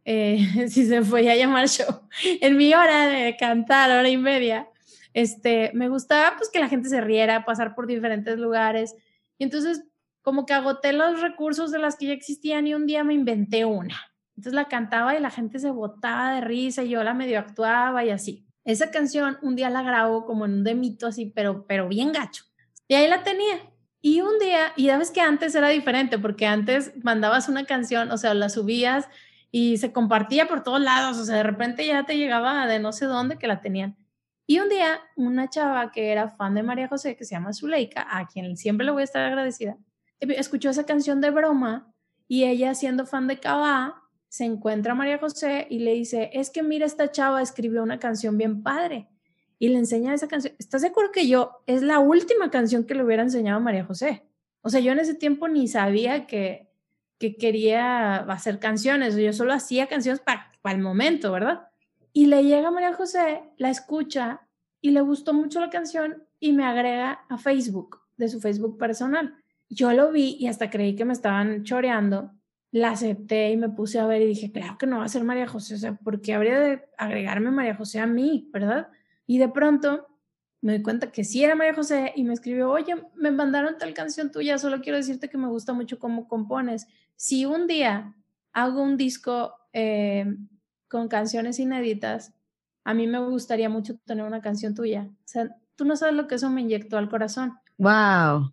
eh, 0.05 0.41
si 0.69 0.87
se 0.87 1.01
podía 1.03 1.37
llamar 1.37 1.69
show, 1.69 2.01
en 2.21 2.57
mi 2.57 2.75
hora 2.75 3.07
de 3.07 3.37
cantar, 3.37 3.93
hora 3.93 4.09
y 4.09 4.17
media, 4.17 4.69
este, 5.15 5.71
me 5.73 5.89
gustaba 5.89 6.37
pues 6.37 6.51
que 6.51 6.59
la 6.59 6.69
gente 6.69 6.89
se 6.89 7.01
riera, 7.01 7.45
pasar 7.45 7.77
por 7.77 7.87
diferentes 7.87 8.37
lugares. 8.41 8.97
Y 9.39 9.45
entonces 9.45 9.85
como 10.21 10.47
que 10.47 10.53
agoté 10.53 10.93
los 10.93 11.21
recursos 11.21 11.71
de 11.71 11.79
las 11.79 11.95
que 11.95 12.07
ya 12.07 12.13
existían 12.13 12.67
y 12.67 12.75
un 12.75 12.85
día 12.85 13.05
me 13.05 13.15
inventé 13.15 13.65
una. 13.65 13.97
Entonces 14.31 14.53
la 14.53 14.67
cantaba 14.67 15.17
y 15.17 15.21
la 15.21 15.31
gente 15.31 15.61
se 15.61 15.71
botaba 15.71 16.35
de 16.35 16.41
risa 16.41 16.83
y 16.83 16.89
yo 16.89 17.05
la 17.05 17.15
medio 17.15 17.39
actuaba 17.39 18.05
y 18.05 18.11
así. 18.11 18.49
Esa 18.65 18.91
canción 18.91 19.39
un 19.43 19.55
día 19.55 19.71
la 19.71 19.83
grabo 19.83 20.27
como 20.27 20.45
en 20.45 20.55
un 20.55 20.65
demito 20.65 21.07
así, 21.07 21.27
pero, 21.27 21.67
pero 21.69 21.87
bien 21.87 22.11
gacho. 22.11 22.43
Y 22.89 22.95
ahí 22.95 23.09
la 23.09 23.23
tenía. 23.23 23.61
Y 24.01 24.21
un 24.21 24.39
día, 24.39 24.73
y 24.77 24.89
sabes 24.89 25.11
que 25.11 25.21
antes 25.21 25.55
era 25.55 25.69
diferente, 25.69 26.19
porque 26.19 26.47
antes 26.47 26.93
mandabas 27.03 27.49
una 27.49 27.65
canción, 27.65 28.11
o 28.11 28.19
sea, 28.19 28.35
la 28.35 28.49
subías 28.49 29.09
y 29.51 29.79
se 29.79 29.93
compartía 29.93 30.47
por 30.47 30.63
todos 30.63 30.81
lados, 30.81 31.19
o 31.19 31.25
sea, 31.25 31.37
de 31.37 31.43
repente 31.43 31.87
ya 31.87 32.05
te 32.05 32.17
llegaba 32.17 32.67
de 32.67 32.79
no 32.79 32.93
sé 32.93 33.07
dónde 33.07 33.39
que 33.39 33.47
la 33.47 33.61
tenían. 33.61 33.97
Y 34.47 34.61
un 34.61 34.69
día, 34.69 35.01
una 35.17 35.49
chava 35.49 35.91
que 35.91 36.13
era 36.13 36.29
fan 36.29 36.55
de 36.55 36.63
María 36.63 36.89
José, 36.89 37.17
que 37.17 37.25
se 37.25 37.35
llama 37.35 37.53
Zuleika, 37.53 38.07
a 38.09 38.27
quien 38.29 38.57
siempre 38.57 38.87
le 38.87 38.93
voy 38.93 39.01
a 39.01 39.05
estar 39.05 39.25
agradecida, 39.25 39.77
escuchó 40.21 40.71
esa 40.71 40.87
canción 40.87 41.21
de 41.21 41.31
broma 41.31 41.93
y 42.29 42.45
ella, 42.45 42.75
siendo 42.75 43.07
fan 43.07 43.27
de 43.27 43.39
Cabá, 43.41 44.03
se 44.29 44.45
encuentra 44.45 44.93
a 44.93 44.95
María 44.95 45.19
José 45.19 45.67
y 45.71 45.81
le 45.81 45.95
dice, 45.95 46.31
es 46.33 46.51
que 46.51 46.63
mira, 46.63 46.87
esta 46.87 47.11
chava 47.11 47.43
escribió 47.43 47.83
una 47.83 47.99
canción 47.99 48.37
bien 48.39 48.63
padre 48.63 49.09
y 49.59 49.69
le 49.69 49.79
enseña 49.79 50.15
esa 50.15 50.29
canción. 50.29 50.55
¿Estás 50.59 50.83
de 50.83 50.89
acuerdo 50.89 51.13
que 51.13 51.29
yo 51.29 51.63
es 51.67 51.83
la 51.83 51.99
última 51.99 52.51
canción 52.51 52.85
que 52.85 52.95
le 52.95 53.05
hubiera 53.05 53.23
enseñado 53.23 53.59
a 53.59 53.63
María 53.63 53.85
José? 53.85 54.25
O 54.63 54.69
sea, 54.69 54.81
yo 54.81 54.93
en 54.93 54.99
ese 54.99 55.15
tiempo 55.15 55.49
ni 55.49 55.69
sabía 55.69 56.27
que, 56.27 56.69
que 57.19 57.37
quería 57.37 58.17
hacer 58.17 58.59
canciones, 58.59 59.17
yo 59.17 59.33
solo 59.33 59.53
hacía 59.53 59.87
canciones 59.87 60.21
para 60.21 60.51
el 60.65 60.83
momento, 60.83 61.33
¿verdad? 61.33 61.69
Y 62.13 62.27
le 62.27 62.45
llega 62.45 62.69
a 62.69 62.71
María 62.73 62.93
José, 62.93 63.43
la 63.59 63.71
escucha 63.71 64.41
y 64.81 64.91
le 64.91 65.01
gustó 65.01 65.35
mucho 65.35 65.61
la 65.61 65.71
canción 65.71 66.25
y 66.41 66.53
me 66.53 66.65
agrega 66.65 67.25
a 67.29 67.39
Facebook, 67.39 68.01
de 68.17 68.29
su 68.29 68.41
Facebook 68.41 68.79
personal. 68.79 69.35
Yo 69.69 69.93
lo 69.93 70.13
vi 70.13 70.37
y 70.39 70.47
hasta 70.47 70.71
creí 70.71 70.95
que 70.95 71.05
me 71.05 71.13
estaban 71.13 71.65
choreando. 71.65 72.33
La 72.73 72.91
acepté 72.91 73.51
y 73.51 73.57
me 73.57 73.69
puse 73.69 73.99
a 73.99 74.07
ver 74.07 74.23
y 74.23 74.27
dije, 74.27 74.53
claro 74.53 74.77
que 74.79 74.87
no 74.87 74.99
va 74.99 75.05
a 75.05 75.09
ser 75.09 75.25
María 75.25 75.47
José, 75.47 75.75
o 75.75 75.79
sea, 75.79 75.95
¿por 75.95 76.21
qué 76.21 76.35
habría 76.35 76.61
de 76.61 76.85
agregarme 76.99 77.51
María 77.51 77.75
José 77.75 78.01
a 78.01 78.07
mí, 78.07 78.49
verdad? 78.53 78.89
Y 79.27 79.39
de 79.39 79.49
pronto 79.49 80.07
me 80.61 80.79
di 80.79 80.83
cuenta 80.83 81.13
que 81.13 81.25
sí 81.25 81.45
era 81.45 81.55
María 81.55 81.75
José 81.75 82.13
y 82.17 82.25
me 82.25 82.35
escribió, 82.35 82.71
oye, 82.71 82.95
me 83.15 83.31
mandaron 83.31 83.79
tal 83.79 83.95
canción 83.95 84.31
tuya, 84.33 84.59
solo 84.59 84.81
quiero 84.81 84.97
decirte 84.97 85.29
que 85.29 85.39
me 85.39 85.49
gusta 85.49 85.73
mucho 85.73 85.99
cómo 85.99 86.29
compones. 86.29 86.87
Si 87.15 87.45
un 87.45 87.67
día 87.67 88.15
hago 88.53 88.83
un 88.83 88.97
disco 88.97 89.55
eh, 89.73 90.27
con 90.89 91.09
canciones 91.09 91.59
inéditas, 91.59 92.35
a 92.85 92.95
mí 92.95 93.07
me 93.07 93.19
gustaría 93.19 93.69
mucho 93.69 93.99
tener 93.99 94.25
una 94.25 94.41
canción 94.41 94.75
tuya. 94.75 95.09
O 95.11 95.29
sea, 95.29 95.57
tú 95.75 95.85
no 95.85 95.97
sabes 95.97 96.15
lo 96.15 96.27
que 96.27 96.37
eso 96.37 96.51
me 96.51 96.63
inyectó 96.63 96.99
al 96.99 97.09
corazón. 97.09 97.59
Wow. 97.79 98.53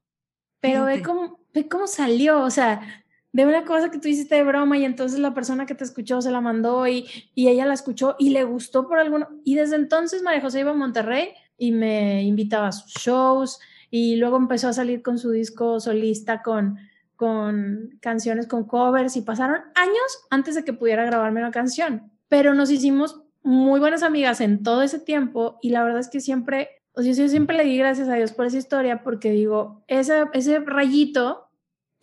Pero 0.60 0.86
ve 0.86 1.02
cómo, 1.02 1.40
ve 1.54 1.68
cómo 1.68 1.88
salió, 1.88 2.42
o 2.42 2.50
sea, 2.50 3.03
de 3.34 3.48
una 3.48 3.66
cosa 3.66 3.90
que 3.90 3.98
tú 3.98 4.08
hiciste 4.08 4.36
de 4.36 4.44
broma 4.44 4.78
y 4.78 4.86
entonces 4.86 5.20
la 5.20 5.34
persona 5.34 5.66
que 5.66 5.74
te 5.74 5.84
escuchó 5.84 6.22
se 6.22 6.32
la 6.32 6.40
mandó 6.40 6.88
y, 6.88 7.08
y 7.34 7.50
ella 7.50 7.66
la 7.66 7.74
escuchó 7.74 8.16
y 8.20 8.30
le 8.30 8.44
gustó 8.44 8.88
por 8.88 9.00
alguno. 9.00 9.28
Y 9.44 9.56
desde 9.56 9.76
entonces 9.76 10.22
María 10.22 10.40
José 10.40 10.60
iba 10.60 10.72
a 10.72 10.76
Monterrey 10.76 11.30
y 11.58 11.72
me 11.72 12.22
invitaba 12.24 12.68
a 12.68 12.72
sus 12.72 12.94
shows 12.94 13.60
y 13.90 14.18
luego 14.18 14.38
empezó 14.38 14.68
a 14.68 14.74
salir 14.74 15.02
con 15.02 15.18
su 15.18 15.32
disco 15.32 15.80
solista 15.80 16.44
con, 16.44 16.78
con 17.16 17.98
canciones 18.02 18.48
con 18.48 18.66
covers 18.66 19.18
y 19.18 19.22
pasaron 19.22 19.62
años 19.74 20.26
antes 20.30 20.54
de 20.54 20.64
que 20.64 20.74
pudiera 20.74 21.04
grabarme 21.04 21.40
una 21.40 21.52
canción. 21.52 22.12
Pero 22.30 22.54
nos 22.54 22.70
hicimos 22.70 23.22
muy 23.42 23.80
buenas 23.80 24.04
amigas 24.04 24.42
en 24.42 24.62
todo 24.62 24.84
ese 24.84 25.00
tiempo 25.00 25.58
y 25.60 25.72
la 25.72 25.84
verdad 25.84 26.02
es 26.02 26.08
que 26.08 26.22
siempre, 26.22 26.70
o 26.94 27.02
sea, 27.02 27.14
yo 27.14 27.28
siempre 27.28 27.58
le 27.58 27.64
di 27.64 27.80
gracias 27.80 28.10
a 28.10 28.14
Dios 28.14 28.32
por 28.32 28.46
esa 28.46 28.58
historia 28.58 29.02
porque 29.02 29.32
digo, 29.32 29.84
ese, 29.88 30.26
ese 30.34 30.60
rayito 30.60 31.48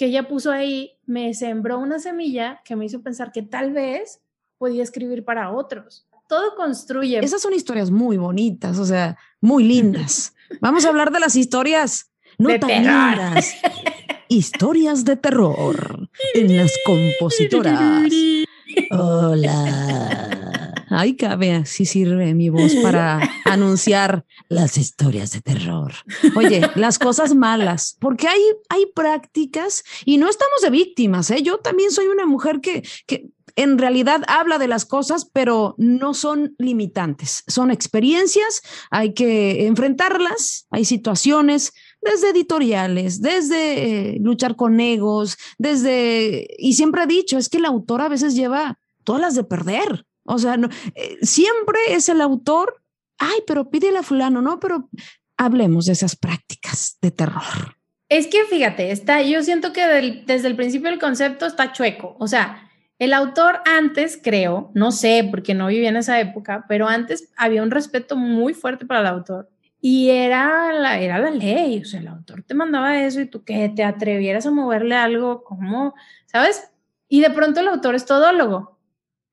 que 0.00 0.06
ella 0.06 0.26
puso 0.26 0.50
ahí 0.50 0.92
me 1.04 1.34
sembró 1.34 1.78
una 1.78 1.98
semilla 1.98 2.62
que 2.64 2.74
me 2.74 2.86
hizo 2.86 3.02
pensar 3.02 3.32
que 3.32 3.42
tal 3.42 3.74
vez 3.74 4.22
podía 4.56 4.82
escribir 4.82 5.26
para 5.26 5.50
otros. 5.50 6.08
Todo 6.26 6.56
construye. 6.56 7.18
Esas 7.18 7.42
son 7.42 7.52
historias 7.52 7.90
muy 7.90 8.16
bonitas, 8.16 8.78
o 8.78 8.86
sea, 8.86 9.18
muy 9.42 9.62
lindas. 9.62 10.34
Vamos 10.62 10.86
a 10.86 10.88
hablar 10.88 11.12
de 11.12 11.20
las 11.20 11.36
historias 11.36 12.10
no 12.38 12.58
tan 12.58 12.70
lindas. 12.70 13.56
Historias 14.28 15.04
de 15.04 15.16
terror 15.16 16.08
en 16.32 16.56
las 16.56 16.72
compositoras. 16.86 18.10
Hola. 18.92 20.86
Ay, 20.88 21.14
cabe, 21.14 21.66
sí 21.66 21.84
sirve 21.84 22.32
mi 22.32 22.48
voz 22.48 22.74
para 22.76 23.20
anunciar 23.52 24.24
las 24.48 24.76
historias 24.76 25.32
de 25.32 25.40
terror. 25.40 25.92
Oye, 26.36 26.62
las 26.74 26.98
cosas 26.98 27.34
malas, 27.34 27.96
porque 28.00 28.28
hay, 28.28 28.40
hay 28.68 28.86
prácticas 28.94 29.84
y 30.04 30.18
no 30.18 30.28
estamos 30.28 30.60
de 30.62 30.70
víctimas, 30.70 31.30
¿eh? 31.30 31.42
Yo 31.42 31.58
también 31.58 31.90
soy 31.90 32.06
una 32.06 32.26
mujer 32.26 32.60
que, 32.60 32.82
que 33.06 33.28
en 33.56 33.78
realidad 33.78 34.22
habla 34.28 34.58
de 34.58 34.68
las 34.68 34.84
cosas, 34.84 35.24
pero 35.24 35.74
no 35.78 36.14
son 36.14 36.54
limitantes, 36.58 37.44
son 37.46 37.70
experiencias, 37.70 38.62
hay 38.90 39.14
que 39.14 39.66
enfrentarlas, 39.66 40.66
hay 40.70 40.84
situaciones, 40.84 41.72
desde 42.00 42.30
editoriales, 42.30 43.20
desde 43.20 44.14
eh, 44.14 44.18
luchar 44.20 44.56
con 44.56 44.80
egos, 44.80 45.36
desde, 45.58 46.46
y 46.58 46.74
siempre 46.74 47.02
he 47.02 47.06
dicho, 47.06 47.38
es 47.38 47.48
que 47.48 47.58
el 47.58 47.66
autor 47.66 48.00
a 48.00 48.08
veces 48.08 48.34
lleva 48.34 48.78
todas 49.04 49.20
las 49.20 49.34
de 49.34 49.44
perder. 49.44 50.06
O 50.24 50.38
sea, 50.38 50.58
eh, 50.94 51.18
siempre 51.22 51.78
es 51.90 52.08
el 52.08 52.20
autor, 52.20 52.80
ay, 53.20 53.40
pero 53.46 53.70
pídele 53.70 53.98
a 53.98 54.02
fulano, 54.02 54.42
no, 54.42 54.58
pero 54.58 54.88
hablemos 55.36 55.86
de 55.86 55.92
esas 55.92 56.16
prácticas 56.16 56.98
de 57.00 57.12
terror. 57.12 57.76
Es 58.08 58.26
que 58.26 58.44
fíjate, 58.44 58.90
está, 58.90 59.22
yo 59.22 59.40
siento 59.44 59.72
que 59.72 59.86
desde 60.26 60.48
el 60.48 60.56
principio 60.56 60.90
el 60.90 60.98
concepto 60.98 61.46
está 61.46 61.72
chueco. 61.72 62.16
O 62.18 62.26
sea, 62.26 62.68
el 62.98 63.12
autor 63.12 63.60
antes, 63.64 64.20
creo, 64.22 64.72
no 64.74 64.90
sé, 64.90 65.26
porque 65.30 65.54
no 65.54 65.68
vivía 65.68 65.90
en 65.90 65.96
esa 65.96 66.18
época, 66.18 66.64
pero 66.68 66.88
antes 66.88 67.32
había 67.36 67.62
un 67.62 67.70
respeto 67.70 68.16
muy 68.16 68.52
fuerte 68.52 68.84
para 68.84 69.00
el 69.00 69.06
autor. 69.06 69.48
Y 69.80 70.10
era 70.10 70.72
la, 70.72 70.98
era 70.98 71.18
la 71.18 71.30
ley, 71.30 71.80
o 71.80 71.84
sea, 71.84 72.00
el 72.00 72.08
autor 72.08 72.42
te 72.42 72.52
mandaba 72.52 73.00
eso 73.02 73.20
y 73.20 73.26
tú 73.26 73.44
que 73.44 73.70
te 73.70 73.84
atrevieras 73.84 74.44
a 74.44 74.50
moverle 74.50 74.96
algo, 74.96 75.44
como, 75.44 75.94
¿sabes? 76.26 76.70
Y 77.08 77.20
de 77.22 77.30
pronto 77.30 77.60
el 77.60 77.68
autor 77.68 77.94
es 77.94 78.04
todólogo. 78.04 78.78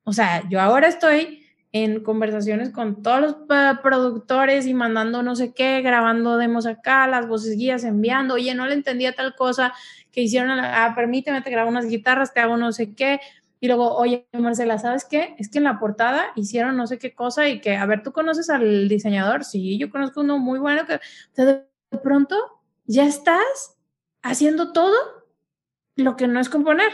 O 0.04 0.12
sea, 0.12 0.48
yo 0.48 0.60
ahora 0.60 0.88
estoy 0.88 1.37
en 1.72 2.02
conversaciones 2.02 2.70
con 2.70 3.02
todos 3.02 3.20
los 3.20 3.36
productores 3.82 4.66
y 4.66 4.74
mandando 4.74 5.22
no 5.22 5.36
sé 5.36 5.52
qué, 5.52 5.82
grabando 5.82 6.36
demos 6.38 6.66
acá, 6.66 7.06
las 7.06 7.28
voces 7.28 7.56
guías 7.56 7.84
enviando, 7.84 8.34
oye, 8.34 8.54
no 8.54 8.66
le 8.66 8.74
entendía 8.74 9.14
tal 9.14 9.34
cosa 9.34 9.74
que 10.10 10.22
hicieron, 10.22 10.50
ah, 10.50 10.92
permíteme, 10.96 11.42
te 11.42 11.50
grabo 11.50 11.68
unas 11.68 11.86
guitarras, 11.86 12.32
te 12.32 12.40
hago 12.40 12.56
no 12.56 12.72
sé 12.72 12.94
qué, 12.94 13.20
y 13.60 13.66
luego, 13.66 13.96
oye, 13.96 14.26
Marcela, 14.32 14.78
¿sabes 14.78 15.04
qué? 15.04 15.34
Es 15.38 15.48
que 15.50 15.58
en 15.58 15.64
la 15.64 15.78
portada 15.78 16.28
hicieron 16.36 16.76
no 16.76 16.86
sé 16.86 16.98
qué 16.98 17.14
cosa 17.14 17.48
y 17.48 17.60
que, 17.60 17.76
a 17.76 17.86
ver, 17.86 18.02
¿tú 18.02 18.12
conoces 18.12 18.50
al 18.50 18.88
diseñador? 18.88 19.44
Sí, 19.44 19.78
yo 19.78 19.90
conozco 19.90 20.20
uno 20.20 20.38
muy 20.38 20.60
bueno 20.60 20.82
que 20.86 21.00
de 21.36 21.64
pronto 22.02 22.36
ya 22.86 23.04
estás 23.04 23.76
haciendo 24.22 24.72
todo 24.72 24.96
lo 25.96 26.16
que 26.16 26.28
no 26.28 26.38
es 26.38 26.48
componer, 26.48 26.92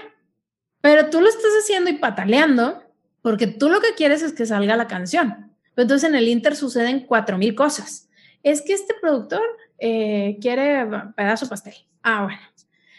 pero 0.80 1.10
tú 1.10 1.20
lo 1.20 1.28
estás 1.28 1.52
haciendo 1.60 1.90
y 1.90 1.94
pataleando 1.94 2.82
porque 3.24 3.48
tú 3.48 3.68
lo 3.68 3.80
que 3.80 3.94
quieres 3.96 4.22
es 4.22 4.32
que 4.32 4.46
salga 4.46 4.76
la 4.76 4.86
canción. 4.86 5.50
Entonces 5.74 6.08
en 6.08 6.14
el 6.14 6.28
Inter 6.28 6.54
suceden 6.54 7.00
cuatro 7.00 7.38
mil 7.38 7.56
cosas. 7.56 8.08
Es 8.44 8.62
que 8.62 8.74
este 8.74 8.94
productor 9.00 9.42
eh, 9.78 10.38
quiere 10.40 10.86
pedazo 11.16 11.48
pastel. 11.48 11.74
Ah, 12.02 12.22
bueno 12.22 12.40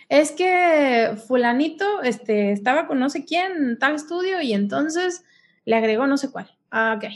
es 0.10 0.32
que 0.32 1.18
fulanito 1.28 2.02
este, 2.04 2.52
estaba 2.52 2.88
con 2.88 3.00
no 3.00 3.10
sé 3.10 3.26
quién 3.26 3.52
en 3.54 3.80
tal 3.80 3.96
estudio 3.96 4.42
y 4.42 4.54
entonces 4.54 5.24
le 5.66 5.76
agregó 5.76 6.08
no 6.08 6.18
sé 6.18 6.32
cuál. 6.32 6.52
Ah, 6.70 6.98
ok. 6.98 7.12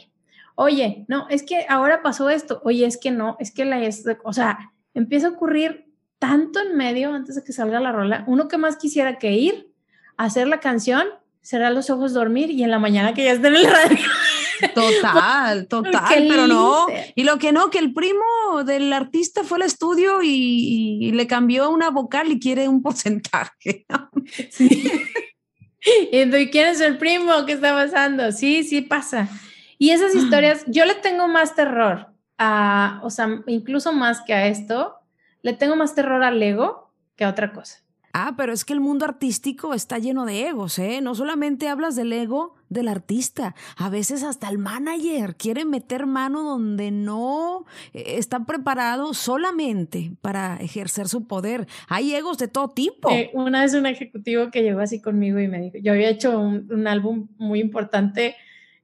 Oye, 0.55 1.05
no, 1.07 1.27
es 1.29 1.43
que 1.43 1.65
ahora 1.69 2.01
pasó 2.01 2.29
esto. 2.29 2.61
Oye, 2.65 2.85
es 2.85 2.97
que 2.97 3.11
no, 3.11 3.37
es 3.39 3.51
que 3.51 3.63
la, 3.63 3.79
o 4.23 4.33
sea, 4.33 4.73
empieza 4.93 5.27
a 5.27 5.31
ocurrir 5.31 5.93
tanto 6.17 6.59
en 6.59 6.75
medio 6.75 7.13
antes 7.13 7.35
de 7.35 7.43
que 7.43 7.53
salga 7.53 7.79
la 7.79 7.91
rola. 7.91 8.23
Uno 8.27 8.47
que 8.47 8.57
más 8.57 8.75
quisiera 8.75 9.19
que 9.19 9.31
ir 9.31 9.71
a 10.17 10.25
hacer 10.25 10.47
la 10.47 10.59
canción, 10.59 11.07
cerrar 11.41 11.71
los 11.71 11.89
ojos, 11.89 12.13
dormir 12.13 12.51
y 12.51 12.63
en 12.63 12.71
la 12.71 12.79
mañana 12.79 13.13
que 13.13 13.23
ya 13.23 13.31
esté 13.31 13.47
en 13.47 13.55
el 13.55 13.65
radio. 13.65 13.97
Total, 14.73 15.67
total, 15.69 16.25
pero 16.27 16.47
no. 16.47 16.87
Y 17.15 17.23
lo 17.23 17.37
que 17.37 17.51
no, 17.51 17.69
que 17.69 17.79
el 17.79 17.93
primo 17.93 18.63
del 18.65 18.91
artista 18.93 19.43
fue 19.43 19.57
al 19.57 19.63
estudio 19.63 20.21
y, 20.21 21.11
le 21.13 21.27
cambió 21.27 21.69
una 21.69 21.89
vocal 21.89 22.31
y 22.31 22.39
quiere 22.39 22.67
un 22.67 22.81
porcentaje. 22.81 23.85
Sí. 24.51 24.91
¿Y 26.11 26.49
quién 26.49 26.67
es 26.67 26.81
el 26.81 26.97
primo? 26.97 27.45
¿Qué 27.45 27.53
está 27.53 27.73
pasando? 27.73 28.31
Sí, 28.31 28.63
sí 28.63 28.81
pasa. 28.81 29.29
Y 29.77 29.91
esas 29.91 30.13
historias, 30.13 30.65
yo 30.67 30.85
le 30.85 30.93
tengo 30.93 31.27
más 31.29 31.55
terror 31.55 32.07
a, 32.37 32.99
o 33.01 33.09
sea, 33.09 33.41
incluso 33.47 33.93
más 33.93 34.21
que 34.21 34.33
a 34.33 34.47
esto, 34.47 34.97
le 35.41 35.53
tengo 35.53 35.77
más 35.77 35.95
terror 35.95 36.21
al 36.21 36.43
ego 36.43 36.91
que 37.15 37.23
a 37.23 37.29
otra 37.29 37.53
cosa. 37.53 37.79
Ah, 38.13 38.33
pero 38.37 38.53
es 38.53 38.65
que 38.65 38.73
el 38.73 38.79
mundo 38.79 39.05
artístico 39.05 39.73
está 39.73 39.99
lleno 39.99 40.25
de 40.25 40.47
egos, 40.47 40.79
¿eh? 40.79 41.01
No 41.01 41.15
solamente 41.15 41.67
hablas 41.67 41.95
del 41.95 42.11
ego 42.11 42.55
del 42.69 42.87
artista, 42.87 43.55
a 43.77 43.89
veces 43.89 44.21
hasta 44.21 44.47
el 44.47 44.59
manager 44.59 45.35
quiere 45.35 45.65
meter 45.65 46.05
mano 46.05 46.43
donde 46.43 46.91
no 46.91 47.65
eh, 47.93 48.15
está 48.17 48.45
preparado 48.45 49.15
solamente 49.15 50.11
para 50.21 50.57
ejercer 50.57 51.07
su 51.07 51.25
poder. 51.25 51.67
Hay 51.87 52.13
egos 52.13 52.37
de 52.37 52.47
todo 52.47 52.69
tipo. 52.69 53.09
Eh, 53.09 53.31
una 53.33 53.61
vez 53.61 53.73
un 53.73 53.87
ejecutivo 53.87 54.51
que 54.51 54.61
llegó 54.61 54.81
así 54.81 55.01
conmigo 55.01 55.39
y 55.39 55.47
me 55.47 55.59
dijo, 55.59 55.77
yo 55.81 55.93
había 55.93 56.09
hecho 56.09 56.39
un, 56.39 56.71
un 56.71 56.87
álbum 56.87 57.27
muy 57.37 57.59
importante 57.59 58.35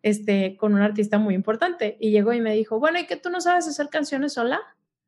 este, 0.05 0.55
con 0.57 0.75
un 0.75 0.81
artista 0.81 1.17
muy 1.17 1.33
importante 1.33 1.97
y 1.99 2.11
llegó 2.11 2.31
y 2.31 2.39
me 2.39 2.53
dijo, 2.53 2.79
bueno, 2.79 2.99
¿y 2.99 3.07
que 3.07 3.17
tú 3.17 3.31
no 3.31 3.41
sabes 3.41 3.67
hacer 3.67 3.89
canciones 3.89 4.33
sola? 4.33 4.59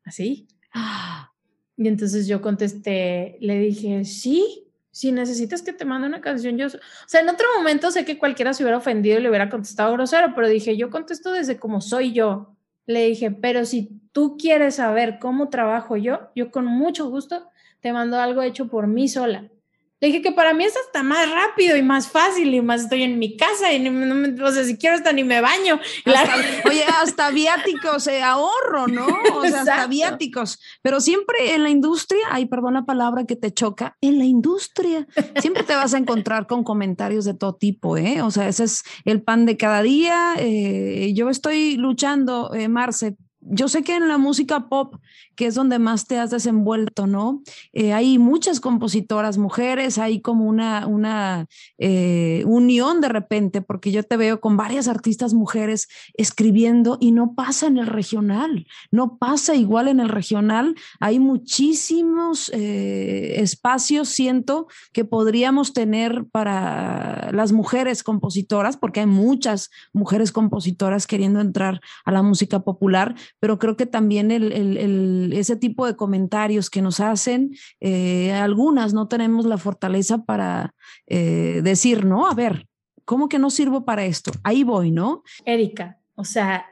Así. 0.03 0.47
Ah, 0.73 1.33
y 1.77 1.87
entonces 1.87 2.27
yo 2.27 2.41
contesté, 2.41 3.37
le 3.39 3.59
dije, 3.59 4.03
sí, 4.03 4.67
si 4.89 5.11
necesitas 5.11 5.61
que 5.61 5.73
te 5.73 5.85
mande 5.85 6.07
una 6.07 6.21
canción, 6.21 6.57
yo... 6.57 6.65
O 6.65 6.69
sea, 7.05 7.21
en 7.21 7.29
otro 7.29 7.45
momento 7.55 7.91
sé 7.91 8.03
que 8.03 8.17
cualquiera 8.17 8.53
se 8.53 8.63
hubiera 8.63 8.79
ofendido 8.79 9.19
y 9.19 9.21
le 9.21 9.29
hubiera 9.29 9.49
contestado 9.49 9.93
grosero, 9.93 10.33
pero 10.33 10.49
dije, 10.49 10.75
yo 10.75 10.89
contesto 10.89 11.31
desde 11.31 11.59
como 11.59 11.79
soy 11.79 12.13
yo. 12.13 12.55
Le 12.87 13.05
dije, 13.05 13.29
pero 13.29 13.63
si 13.65 14.01
tú 14.11 14.37
quieres 14.37 14.75
saber 14.75 15.19
cómo 15.19 15.49
trabajo 15.49 15.97
yo, 15.97 16.31
yo 16.35 16.49
con 16.49 16.65
mucho 16.65 17.09
gusto 17.09 17.47
te 17.79 17.93
mando 17.93 18.19
algo 18.19 18.41
hecho 18.41 18.69
por 18.69 18.87
mí 18.87 19.07
sola. 19.07 19.51
Le 19.99 20.09
dije 20.09 20.21
que 20.21 20.31
para 20.31 20.53
mí 20.53 20.63
es 20.63 20.75
hasta 20.77 21.01
más 21.01 21.27
rápido 21.31 21.75
y 21.75 21.81
más 21.81 22.07
fácil 22.07 22.53
y 22.53 22.61
más 22.61 22.81
estoy 22.83 23.01
en 23.01 23.17
mi 23.17 23.35
casa 23.35 23.73
y 23.73 23.79
no, 23.79 24.45
o 24.45 24.51
sea, 24.51 24.63
si 24.63 24.77
quiero 24.77 24.95
hasta 24.95 25.11
ni 25.11 25.23
me 25.23 25.41
baño. 25.41 25.79
oye, 26.69 26.83
hasta 27.01 27.31
viáticos, 27.31 28.05
eh, 28.07 28.21
ahorro, 28.21 28.87
¿no? 28.87 29.07
O 29.37 29.41
sea, 29.41 29.61
hasta 29.61 29.87
viáticos. 29.87 30.59
Pero 30.83 30.99
siempre 30.99 31.55
en 31.55 31.63
la 31.63 31.69
industria, 31.69 32.21
ay, 32.29 32.45
perdón 32.45 32.75
la 32.75 32.85
palabra 32.85 33.25
que 33.25 33.35
te 33.35 33.51
choca, 33.51 33.97
en 34.01 34.19
la 34.19 34.25
industria 34.25 35.07
siempre 35.39 35.63
te 35.63 35.75
vas 35.75 35.93
a 35.93 35.97
encontrar 35.97 36.47
con 36.47 36.63
comentarios 36.63 37.25
de 37.25 37.33
todo 37.33 37.55
tipo, 37.55 37.97
¿eh? 37.97 38.21
O 38.21 38.29
sea, 38.29 38.47
ese 38.47 38.65
es 38.65 38.83
el 39.05 39.23
pan 39.23 39.45
de 39.45 39.57
cada 39.57 39.81
día. 39.81 40.35
Eh, 40.37 41.13
yo 41.15 41.29
estoy 41.29 41.75
luchando, 41.75 42.53
eh, 42.53 42.67
Marce, 42.67 43.15
yo 43.49 43.67
sé 43.67 43.83
que 43.83 43.95
en 43.95 44.07
la 44.07 44.17
música 44.17 44.67
pop, 44.67 44.95
que 45.35 45.45
es 45.45 45.55
donde 45.55 45.79
más 45.79 46.07
te 46.07 46.17
has 46.17 46.31
desenvuelto, 46.31 47.07
¿no? 47.07 47.41
Eh, 47.73 47.93
hay 47.93 48.17
muchas 48.17 48.59
compositoras 48.59 49.37
mujeres, 49.37 49.97
hay 49.97 50.21
como 50.21 50.45
una, 50.45 50.87
una 50.87 51.47
eh, 51.77 52.43
unión 52.45 53.01
de 53.01 53.09
repente, 53.09 53.61
porque 53.61 53.91
yo 53.91 54.03
te 54.03 54.17
veo 54.17 54.41
con 54.41 54.57
varias 54.57 54.87
artistas 54.87 55.33
mujeres 55.33 55.87
escribiendo 56.15 56.97
y 56.99 57.11
no 57.11 57.35
pasa 57.35 57.67
en 57.67 57.77
el 57.77 57.87
regional, 57.87 58.67
no 58.91 59.17
pasa 59.17 59.55
igual 59.55 59.87
en 59.87 59.99
el 59.99 60.09
regional. 60.09 60.75
Hay 60.99 61.19
muchísimos 61.19 62.49
eh, 62.53 63.41
espacios, 63.41 64.09
siento, 64.09 64.67
que 64.91 65.05
podríamos 65.05 65.73
tener 65.73 66.25
para 66.31 67.31
las 67.31 67.51
mujeres 67.51 68.03
compositoras, 68.03 68.77
porque 68.77 69.01
hay 69.01 69.05
muchas 69.05 69.69
mujeres 69.93 70.31
compositoras 70.31 71.07
queriendo 71.07 71.39
entrar 71.39 71.79
a 72.05 72.11
la 72.11 72.23
música 72.23 72.61
popular 72.61 73.15
pero 73.39 73.59
creo 73.59 73.77
que 73.77 73.85
también 73.85 74.31
el, 74.31 75.31
ese 75.33 75.55
tipo 75.55 75.85
de 75.85 75.95
comentarios 75.95 76.69
que 76.69 76.81
nos 76.81 76.99
hacen, 76.99 77.55
eh, 77.79 78.33
algunas 78.33 78.93
no 78.93 79.07
tenemos 79.07 79.45
la 79.45 79.57
fortaleza 79.57 80.25
para 80.25 80.73
eh, 81.05 81.61
decir, 81.63 82.05
no, 82.05 82.27
a 82.27 82.33
ver, 82.33 82.67
¿cómo 83.05 83.29
que 83.29 83.39
no 83.39 83.49
sirvo 83.49 83.85
para 83.85 84.05
esto? 84.05 84.31
Ahí 84.43 84.63
voy, 84.63 84.91
¿no? 84.91 85.23
Erika, 85.45 85.99
o 86.15 86.23
sea, 86.23 86.65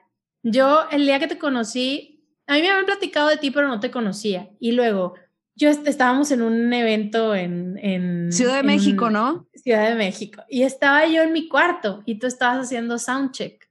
yo 0.43 0.89
el 0.91 1.05
día 1.05 1.19
que 1.19 1.27
te 1.27 1.37
conocí, 1.37 2.23
a 2.47 2.53
mí 2.53 2.61
me 2.61 2.69
habían 2.69 2.85
platicado 2.85 3.29
de 3.29 3.37
ti, 3.37 3.51
pero 3.51 3.67
no 3.67 3.79
te 3.79 3.91
conocía. 3.91 4.49
Y 4.59 4.73
luego, 4.73 5.15
yo 5.55 5.69
estábamos 5.69 6.31
en 6.31 6.41
un 6.41 6.71
evento 6.73 7.33
en, 7.33 8.31
Ciudad 8.31 8.57
de 8.57 8.63
México, 8.63 9.09
¿no? 9.09 9.47
Ciudad 9.53 9.89
de 9.89 9.95
México. 9.95 10.43
Y 10.49 10.63
estaba 10.63 11.07
yo 11.07 11.21
en 11.21 11.31
mi 11.31 11.47
cuarto 11.47 12.03
y 12.05 12.19
tú 12.19 12.27
estabas 12.27 12.65
haciendo 12.65 12.97
soundcheck 12.97 13.64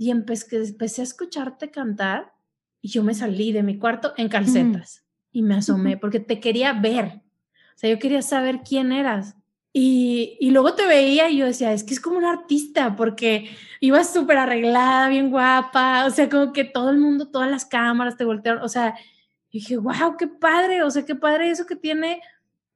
y 0.00 0.10
empecé, 0.10 0.56
empecé 0.56 1.02
a 1.02 1.04
escucharte 1.04 1.70
cantar 1.70 2.32
y 2.80 2.88
yo 2.88 3.04
me 3.04 3.12
salí 3.12 3.52
de 3.52 3.62
mi 3.62 3.76
cuarto 3.76 4.14
en 4.16 4.30
calcetas 4.30 5.04
y 5.30 5.42
me 5.42 5.56
asomé 5.56 5.98
porque 5.98 6.20
te 6.20 6.40
quería 6.40 6.72
ver. 6.72 7.20
O 7.52 7.76
sea, 7.76 7.90
yo 7.90 7.98
quería 7.98 8.22
saber 8.22 8.60
quién 8.66 8.92
eras. 8.92 9.36
Y, 9.74 10.38
y, 10.40 10.52
luego 10.52 10.72
te 10.72 10.86
veía 10.86 11.28
y 11.28 11.36
yo 11.36 11.44
decía, 11.44 11.74
es 11.74 11.84
que 11.84 11.92
es 11.92 12.00
como 12.00 12.16
un 12.16 12.24
artista, 12.24 12.96
porque 12.96 13.50
ibas 13.80 14.10
súper 14.10 14.38
arreglada, 14.38 15.10
bien 15.10 15.28
guapa, 15.28 16.06
o 16.06 16.10
sea, 16.10 16.30
como 16.30 16.54
que 16.54 16.64
todo 16.64 16.88
el 16.88 16.96
mundo, 16.96 17.28
todas 17.28 17.50
las 17.50 17.66
cámaras 17.66 18.16
te 18.16 18.24
voltearon, 18.24 18.62
o 18.62 18.68
sea, 18.68 18.94
dije, 19.52 19.76
wow, 19.76 20.16
qué 20.18 20.28
padre, 20.28 20.82
o 20.82 20.90
sea, 20.90 21.04
qué 21.04 21.14
padre 21.14 21.50
eso 21.50 21.66
que 21.66 21.76
tiene 21.76 22.22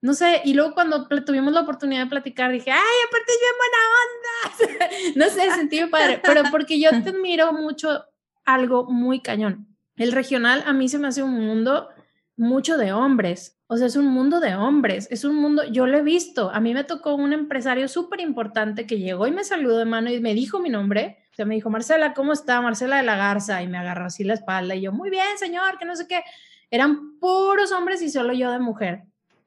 no 0.05 0.13
sé, 0.13 0.43
y 0.45 0.53
luego 0.53 0.75
cuando 0.75 1.09
tuvimos 1.25 1.55
la 1.55 1.63
oportunidad 1.63 2.03
de 2.03 2.11
platicar, 2.11 2.53
dije, 2.53 2.71
ay, 2.71 2.97
aparte 3.09 3.33
es 3.33 3.39
bien 3.41 4.69
buena 4.69 4.77
onda. 4.77 5.15
no 5.17 5.31
sé, 5.31 5.51
sentí 5.55 5.83
padre, 5.87 6.21
pero 6.23 6.43
porque 6.51 6.79
yo 6.79 6.91
te 6.91 7.09
admiro 7.09 7.55
mucho 7.55 8.05
algo 8.45 8.85
muy 8.85 9.21
cañón. 9.21 9.67
El 9.97 10.13
regional 10.13 10.63
a 10.67 10.75
mí 10.75 10.91
se 10.91 10.99
me 10.99 11.09
hace 11.09 11.23
un 11.23 11.33
mundo 11.47 11.89
mucho 12.37 12.77
de 12.77 12.93
hombres, 12.93 13.59
o 13.67 13.79
sea, 13.79 13.87
es 13.87 13.97
un 13.97 14.09
mundo 14.09 14.41
de 14.41 14.55
hombres, 14.55 15.09
es 15.11 15.25
un 15.25 15.37
mundo, 15.37 15.63
yo 15.73 15.87
lo 15.87 15.97
he 15.97 16.03
visto, 16.03 16.51
a 16.51 16.61
mí 16.61 16.75
me 16.75 16.85
tocó 16.85 17.15
un 17.15 17.33
empresario 17.33 17.89
súper 17.89 18.21
importante 18.21 18.87
que 18.87 18.99
llegó 18.99 19.27
y 19.27 19.33
me 19.33 19.43
saludó 19.43 19.79
de 19.79 19.87
mano 19.87 20.11
y 20.11 20.21
me 20.21 20.35
dijo 20.35 20.59
mi 20.59 20.69
nombre, 20.69 21.17
o 21.33 21.35
sea, 21.35 21.47
me 21.47 21.55
dijo, 21.55 21.71
Marcela, 21.71 22.13
¿cómo 22.13 22.35
está? 22.35 22.61
Marcela 22.61 22.99
de 22.99 23.05
la 23.05 23.17
Garza, 23.17 23.63
y 23.63 23.69
me 23.69 23.79
agarró 23.79 24.05
así 24.05 24.23
la 24.23 24.35
espalda 24.35 24.75
y 24.75 24.83
yo, 24.83 24.93
muy 24.93 25.09
bien, 25.09 25.39
señor, 25.39 25.79
que 25.79 25.87
no 25.87 25.97
sé 25.97 26.07
qué, 26.07 26.23
eran 26.71 27.19
puros 27.19 27.73
hombres 27.73 28.03
y 28.03 28.11
solo 28.11 28.35
yo 28.35 28.51
de 28.51 28.59
mujer 28.59 29.05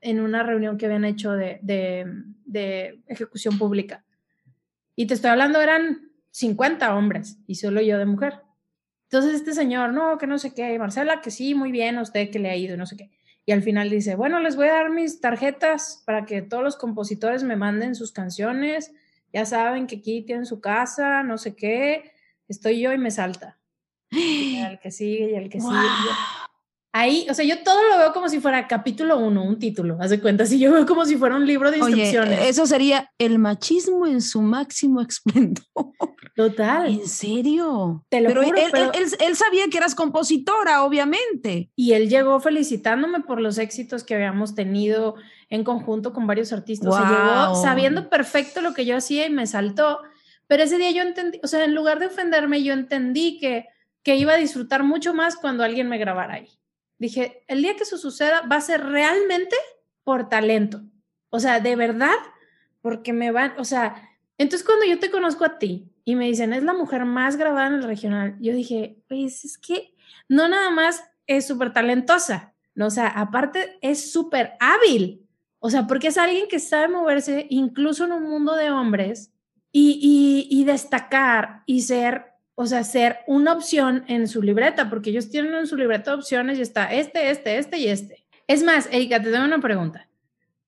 en 0.10 0.22
una 0.22 0.42
reunión 0.42 0.78
que 0.78 0.86
habían 0.86 1.04
hecho 1.04 1.34
de, 1.34 1.60
de, 1.62 3.02
ejecución 3.08 3.58
pública. 3.58 4.06
Y 4.96 5.06
te 5.06 5.14
estoy 5.14 5.32
hablando, 5.32 5.62
eran 5.62 6.12
50 6.32 6.96
hombres 6.96 7.38
y 7.46 7.56
solo 7.56 7.82
yo 7.82 7.98
de 7.98 8.06
mujer. 8.06 8.42
Entonces 9.04 9.36
este 9.36 9.54
señor, 9.54 9.94
no, 9.94 10.18
que 10.18 10.26
no 10.26 10.38
sé 10.38 10.54
qué, 10.54 10.80
Marcela, 10.80 11.20
que 11.22 11.30
sí, 11.30 11.56
muy 11.56 11.72
bien, 11.72 11.98
usted 11.98 12.30
que 12.32 12.40
le 12.40 12.50
ha 12.50 12.56
ido, 12.56 12.78
no 12.78 12.86
sé 12.86 12.96
qué. 12.96 13.12
Y 13.46 13.52
al 13.52 13.62
final 13.64 13.90
dice, 13.90 14.16
bueno, 14.16 14.40
les 14.40 14.56
voy 14.56 14.68
a 14.70 14.74
dar 14.74 14.90
mis 14.92 15.20
tarjetas 15.20 16.04
para 16.06 16.26
que 16.26 16.42
todos 16.42 16.64
los 16.64 16.78
compositores 16.78 17.44
me 17.44 17.58
manden 17.58 17.96
sus 17.96 18.14
canciones. 18.14 18.94
Ya 19.34 19.46
saben 19.46 19.88
que 19.88 19.98
aquí 19.98 20.22
tienen 20.22 20.46
su 20.46 20.62
casa, 20.62 21.24
no 21.24 21.38
sé 21.38 21.56
qué. 21.56 22.12
Estoy 22.48 22.80
yo 22.80 22.94
y 22.94 22.98
me 22.98 23.12
salta. 23.12 23.58
Y 24.10 24.58
el 24.58 24.80
que 24.80 24.92
sigue 24.92 25.32
y 25.32 25.36
el 25.36 25.50
que 25.50 25.60
sigue 25.60 25.74
ahí, 27.00 27.28
o 27.30 27.34
sea, 27.34 27.46
yo 27.46 27.64
todo 27.64 27.82
lo 27.90 27.98
veo 27.98 28.14
como 28.14 28.30
si 28.30 28.40
fuera 28.40 28.68
capítulo 28.68 29.18
uno, 29.18 29.44
un 29.44 29.60
título, 29.60 29.98
haz 30.00 30.10
de 30.10 30.20
cuenta, 30.20 30.46
si 30.46 30.60
yo 30.60 30.72
veo 30.72 30.86
como 30.86 31.06
si 31.06 31.16
fuera 31.16 31.36
un 31.36 31.46
libro 31.46 31.72
de 31.72 31.78
instrucciones. 31.78 32.48
eso 32.48 32.66
sería 32.66 33.12
el 33.18 33.40
machismo 33.40 34.08
en 34.08 34.22
su 34.22 34.42
máximo 34.42 35.02
esplendor. 35.02 35.66
Total. 36.36 36.88
¿En 36.88 37.08
serio? 37.08 38.06
Te 38.10 38.22
lo 38.22 38.30
pero, 38.30 38.44
juro, 38.44 38.58
él, 38.58 38.70
pero... 38.72 38.92
Él, 38.94 39.36
sabía 39.36 39.68
que 39.72 39.78
eras 39.78 39.96
compositora, 39.96 40.84
obviamente. 40.84 41.72
Y 41.76 41.94
él 41.94 42.10
llegó 42.10 42.40
felicitándome 42.40 43.22
por 43.22 43.42
los 43.42 43.58
éxitos 43.58 44.04
que 44.04 44.14
habíamos 44.14 44.54
tenido 44.54 45.16
en 45.50 45.64
conjunto 45.64 46.14
con 46.14 46.28
varios 46.28 46.54
artistas. 46.54 46.90
O 46.90 46.92
sea, 46.96 47.10
llegó 47.10 47.56
sabiendo 47.56 48.10
perfecto 48.10 48.62
lo 48.62 48.76
que 48.76 48.86
yo 48.86 48.98
hacía 48.98 49.26
y 49.26 49.32
me 49.32 49.48
saltó. 49.48 50.00
Pero 50.46 50.62
ese 50.62 50.78
día 50.78 50.92
yo 50.92 51.02
entendí, 51.02 51.40
o 51.44 51.48
sea, 51.48 51.66
en 51.66 51.74
lugar 51.74 51.98
de 51.98 52.06
ofenderme, 52.06 52.62
yo 52.62 52.74
entendí 52.74 53.40
que, 53.40 53.66
que 54.04 54.16
iba 54.16 54.34
a 54.34 54.38
disfrutar 54.38 54.84
mucho 54.84 55.16
más 55.16 55.38
cuando 55.38 55.64
alguien 55.64 55.90
me 55.90 55.98
grabara 55.98 56.36
ahí. 56.36 56.60
Dije, 57.00 57.44
el 57.48 57.62
día 57.62 57.76
que 57.76 57.84
eso 57.84 57.98
suceda 57.98 58.42
va 58.42 58.58
a 58.58 58.62
ser 58.62 58.84
realmente 58.84 59.56
por 60.04 60.30
talento. 60.30 60.82
O 61.30 61.40
sea, 61.40 61.60
de 61.60 61.76
verdad, 61.76 62.16
porque 62.82 63.14
me 63.14 63.32
van, 63.32 63.54
o 63.58 63.66
sea, 63.66 64.10
entonces 64.38 64.66
cuando 64.66 64.86
yo 64.86 65.00
te 65.00 65.12
conozco 65.12 65.46
a 65.46 65.60
ti 65.60 65.92
y 66.06 66.16
me 66.16 66.26
dicen, 66.26 66.54
es 66.54 66.64
la 66.64 66.74
mujer 66.74 67.06
más 67.06 67.36
grabada 67.36 67.68
en 67.68 67.74
el 67.76 67.84
regional, 67.84 68.38
yo 68.40 68.54
dije, 68.54 68.98
pues 69.08 69.44
es 69.44 69.58
que 69.58 69.94
no 70.30 70.48
nada 70.48 70.70
más 70.70 71.04
es 71.28 71.46
súper 71.46 71.74
talentosa, 71.74 72.54
¿no? 72.76 72.88
o 72.88 72.90
sea, 72.90 73.08
aparte 73.08 73.78
es 73.82 74.12
súper 74.12 74.54
hábil. 74.60 75.24
O 75.60 75.70
sea, 75.70 75.88
porque 75.88 76.08
es 76.08 76.18
alguien 76.18 76.48
que 76.48 76.60
sabe 76.60 76.88
moverse 76.88 77.48
incluso 77.50 78.06
en 78.06 78.12
un 78.12 78.24
mundo 78.24 78.56
de 78.56 78.72
hombres 78.72 79.34
y, 79.72 80.00
y, 80.02 80.62
y 80.62 80.64
destacar 80.66 81.64
y 81.66 81.82
ser 81.82 82.37
o 82.60 82.66
sea, 82.66 82.84
ser 82.84 83.20
una 83.28 83.54
opción 83.54 84.04
en 84.08 84.28
su 84.28 84.42
libreta, 84.42 84.90
porque 84.90 85.12
ellos 85.12 85.30
tienen 85.30 85.54
en 85.54 85.68
su 85.68 85.78
libreta 85.78 86.16
opciones 86.16 86.58
y 86.58 86.64
está 86.64 86.92
este, 86.92 87.30
este, 87.30 87.60
este 87.60 87.78
y 87.78 87.88
este. 87.88 88.26
Es 88.48 88.64
más, 88.64 88.90
Erika, 88.92 89.22
te 89.22 89.30
doy 89.30 89.42
una 89.42 89.62
pregunta. 89.62 90.10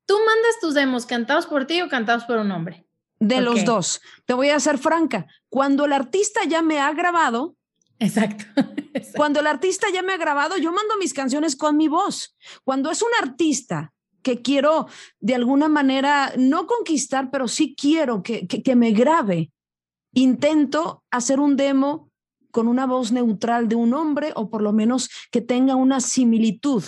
¿Tú 0.05 0.13
mandas 0.19 0.59
tus 0.61 0.75
demos 0.75 1.07
cantados 1.07 1.47
por 1.47 1.65
ti 1.65 1.81
o 1.81 1.89
cantados 1.89 2.25
por 2.25 2.37
un 2.37 2.51
hombre? 2.51 2.85
De 3.19 3.41
los 3.41 3.65
dos. 3.65 4.01
Te 4.25 4.35
voy 4.35 4.49
a 4.49 4.59
ser 4.59 4.77
franca. 4.77 5.25
Cuando 5.49 5.85
el 5.85 5.93
artista 5.93 6.41
ya 6.47 6.61
me 6.61 6.79
ha 6.79 6.93
grabado, 6.93 7.55
Exacto, 7.99 8.45
Cuando 9.15 9.39
el 9.39 9.47
artista 9.47 9.87
ya 9.91 10.03
me 10.03 10.13
ha 10.13 10.17
grabado, 10.17 10.57
yo 10.57 10.71
mando 10.71 10.95
mis 10.99 11.15
canciones 11.15 11.55
con 11.55 11.75
mi 11.75 11.87
voz. 11.87 12.37
Cuando 12.63 12.91
es 12.91 13.01
un 13.01 13.09
artista 13.19 13.93
que 14.21 14.43
quiero 14.43 14.87
de 15.19 15.33
alguna 15.33 15.69
manera 15.69 16.33
no 16.37 16.67
conquistar, 16.67 17.31
pero 17.31 17.47
sí 17.47 17.75
quiero 17.75 18.21
que, 18.21 18.47
que 18.47 18.75
me 18.75 18.91
grabe, 18.91 19.51
intento 20.13 21.03
hacer 21.11 21.39
un 21.39 21.55
demo 21.55 22.09
con 22.51 22.67
una 22.67 22.85
voz 22.85 23.11
neutral 23.11 23.67
de 23.67 23.75
un 23.75 23.93
hombre 23.93 24.31
o 24.35 24.49
por 24.49 24.61
lo 24.61 24.73
menos 24.73 25.09
que 25.31 25.41
tenga 25.41 25.75
una 25.75 26.01
similitud. 26.01 26.83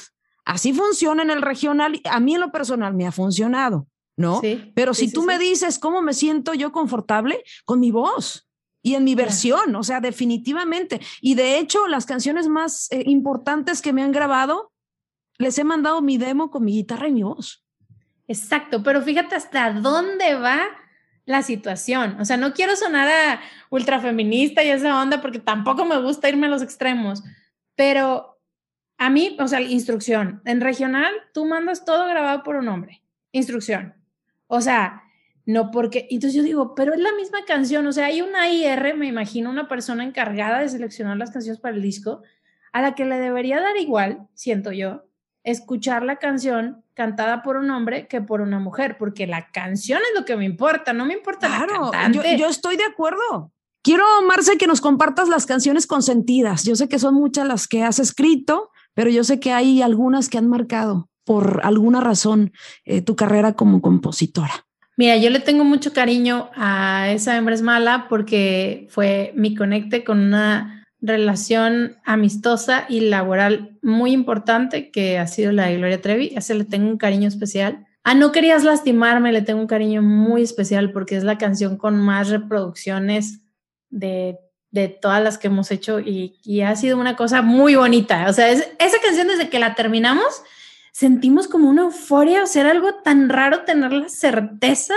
Así 0.46 0.74
funciona 0.74 1.22
en 1.24 1.30
el 1.30 1.42
regional. 1.42 2.02
A 2.10 2.20
mí 2.20 2.36
en 2.36 2.42
lo 2.42 2.52
personal 2.52 2.94
me 2.94 3.06
ha 3.06 3.12
funcionado, 3.12 3.88
¿no? 4.18 4.42
Pero 4.74 4.94
si 4.94 5.12
tú 5.12 5.24
me 5.24 5.38
dices 5.38 5.78
cómo 5.78 6.02
me 6.02 6.14
siento 6.14 6.54
yo 6.54 6.72
confortable 6.72 7.44
con 7.66 7.80
mi 7.80 7.92
voz 7.92 8.48
y 8.82 8.96
en 8.96 9.04
mi 9.04 9.14
versión, 9.14 9.76
o 9.76 9.84
sea, 9.84 10.02
definitivamente. 10.02 11.00
Y 11.22 11.36
de 11.36 11.60
hecho, 11.60 11.88
las 11.88 12.08
canciones 12.08 12.48
más 12.48 12.92
eh, 12.92 13.04
importantes 13.06 13.82
que 13.82 13.94
me 13.94 14.02
han 14.02 14.12
grabado, 14.12 14.72
les 15.38 15.58
he 15.60 15.64
mandado 15.64 16.02
mi 16.02 16.18
demo 16.18 16.50
con 16.50 16.66
mi 16.66 16.74
guitarra 16.74 17.08
y 17.08 17.12
mi 17.12 17.24
voz. 17.24 17.64
Exacto, 18.28 18.82
pero 18.82 19.02
fíjate 19.02 19.36
hasta 19.36 19.72
dónde 19.74 20.36
va 20.36 20.62
la 21.26 21.42
situación. 21.42 22.18
O 22.20 22.26
sea, 22.26 22.38
no 22.38 22.54
quiero 22.54 22.76
sonar 22.76 23.08
a 23.08 23.42
ultra 23.70 24.00
feminista 24.00 24.64
y 24.64 24.70
esa 24.70 25.02
onda 25.02 25.22
porque 25.22 25.40
tampoco 25.40 25.86
me 25.86 26.02
gusta 26.02 26.30
irme 26.30 26.48
a 26.48 26.50
los 26.50 26.62
extremos, 26.62 27.24
pero 27.76 28.40
a 28.98 29.10
mí, 29.10 29.36
o 29.40 29.48
sea, 29.48 29.62
instrucción. 29.62 30.42
En 30.46 30.62
regional, 30.62 31.14
tú 31.34 31.46
mandas 31.46 31.86
todo 31.86 32.08
grabado 32.08 32.44
por 32.44 32.56
un 32.56 32.68
hombre. 32.68 33.02
Instrucción. 33.32 33.96
O 34.48 34.62
sea, 34.62 35.04
no 35.46 35.72
porque, 35.72 36.08
entonces 36.12 36.36
yo 36.36 36.44
digo, 36.44 36.76
pero 36.76 36.94
es 36.94 37.00
la 37.00 37.14
misma 37.14 37.40
canción, 37.46 37.88
o 37.88 37.92
sea, 37.92 38.06
hay 38.06 38.22
una 38.22 38.50
IR, 38.52 38.96
me 38.96 39.08
imagino, 39.08 39.50
una 39.50 39.68
persona 39.68 40.04
encargada 40.04 40.60
de 40.60 40.70
seleccionar 40.70 41.18
las 41.18 41.32
canciones 41.32 41.60
para 41.60 41.76
el 41.76 41.82
disco, 41.82 42.22
a 42.74 42.82
la 42.82 42.96
que 42.96 43.06
le 43.06 43.18
debería 43.18 43.60
dar 43.60 43.76
igual, 43.78 44.28
siento 44.34 44.72
yo, 44.72 45.06
escuchar 45.44 46.04
la 46.04 46.18
canción 46.18 46.84
cantada 46.94 47.42
por 47.42 47.58
un 47.58 47.70
hombre 47.72 48.08
que 48.08 48.22
por 48.22 48.42
una 48.42 48.60
mujer, 48.60 48.98
porque 48.98 49.28
la 49.28 49.52
canción 49.52 50.00
es 50.00 50.20
lo 50.20 50.26
que 50.26 50.36
me 50.36 50.46
importa, 50.46 50.94
no 50.94 51.06
me 51.06 51.14
importa 51.14 51.50
la 51.50 51.66
cantante. 51.68 52.38
Yo, 52.38 52.46
yo 52.46 52.48
estoy 52.48 52.78
de 52.78 52.84
acuerdo. 52.84 53.52
Quiero, 53.84 54.06
Marce, 54.28 54.58
que 54.58 54.68
nos 54.68 54.80
compartas 54.80 55.28
las 55.28 55.48
canciones 55.48 55.88
consentidas. 55.88 56.64
Yo 56.64 56.76
sé 56.76 56.88
que 56.88 57.00
son 57.00 57.16
muchas 57.16 57.48
las 57.48 57.68
que 57.68 57.84
has 57.84 57.98
escrito, 57.98 58.70
pero 58.94 59.10
yo 59.10 59.24
sé 59.24 59.40
que 59.40 59.52
hay 59.52 59.82
algunas 59.82 60.30
que 60.30 60.38
han 60.38 60.48
marcado 60.48 61.10
por 61.26 61.62
alguna 61.64 62.02
razón 62.02 62.52
eh, 62.86 63.02
tu 63.02 63.16
carrera 63.16 63.54
como 63.54 63.82
compositora. 63.82 64.68
Mira, 64.98 65.18
yo 65.18 65.30
le 65.30 65.40
tengo 65.40 65.64
mucho 65.64 65.94
cariño 65.94 66.52
a 66.56 67.12
esa 67.12 67.36
hembra 67.38 67.56
es 67.56 67.62
mala 67.62 68.08
porque 68.08 68.88
fue 68.90 69.34
mi 69.36 69.56
conecte 69.56 70.04
con 70.04 70.20
una 70.20 70.81
relación 71.02 71.98
amistosa 72.06 72.86
y 72.88 73.02
laboral 73.02 73.78
muy 73.82 74.12
importante 74.12 74.92
que 74.92 75.18
ha 75.18 75.28
sido 75.28 75.52
la 75.52 75.66
de 75.66 75.78
Gloria 75.78 76.02
Trevi. 76.02 76.36
A 76.36 76.54
le 76.54 76.64
tengo 76.64 76.88
un 76.88 76.98
cariño 76.98 77.28
especial. 77.28 77.88
A 78.04 78.14
No 78.14 78.32
Querías 78.32 78.64
Lastimarme 78.64 79.32
le 79.32 79.42
tengo 79.42 79.60
un 79.60 79.68
cariño 79.68 80.02
muy 80.02 80.44
especial 80.44 80.92
porque 80.92 81.16
es 81.16 81.24
la 81.24 81.38
canción 81.38 81.78
con 81.78 82.00
más 82.00 82.30
reproducciones 82.30 83.42
de, 83.90 84.38
de 84.70 84.88
todas 84.88 85.24
las 85.24 85.38
que 85.38 85.48
hemos 85.48 85.72
hecho 85.72 86.00
y, 86.00 86.40
y, 86.44 86.62
ha 86.62 86.76
sido 86.76 86.98
una 86.98 87.16
cosa 87.16 87.42
muy 87.42 87.76
bonita. 87.76 88.28
O 88.30 88.34
sea, 88.34 88.50
esa 88.50 89.02
canción 89.04 89.28
desde 89.28 89.50
que 89.50 89.60
la 89.60 89.76
terminamos 89.76 90.44
sentimos 90.92 91.48
como 91.48 91.70
una 91.70 91.84
euforia, 91.84 92.44
o 92.44 92.48
sea, 92.48 92.62
era 92.62 92.72
algo 92.72 92.96
tan 93.04 93.30
raro 93.30 93.64
tener 93.64 93.92
la 93.92 94.10
certeza 94.10 94.96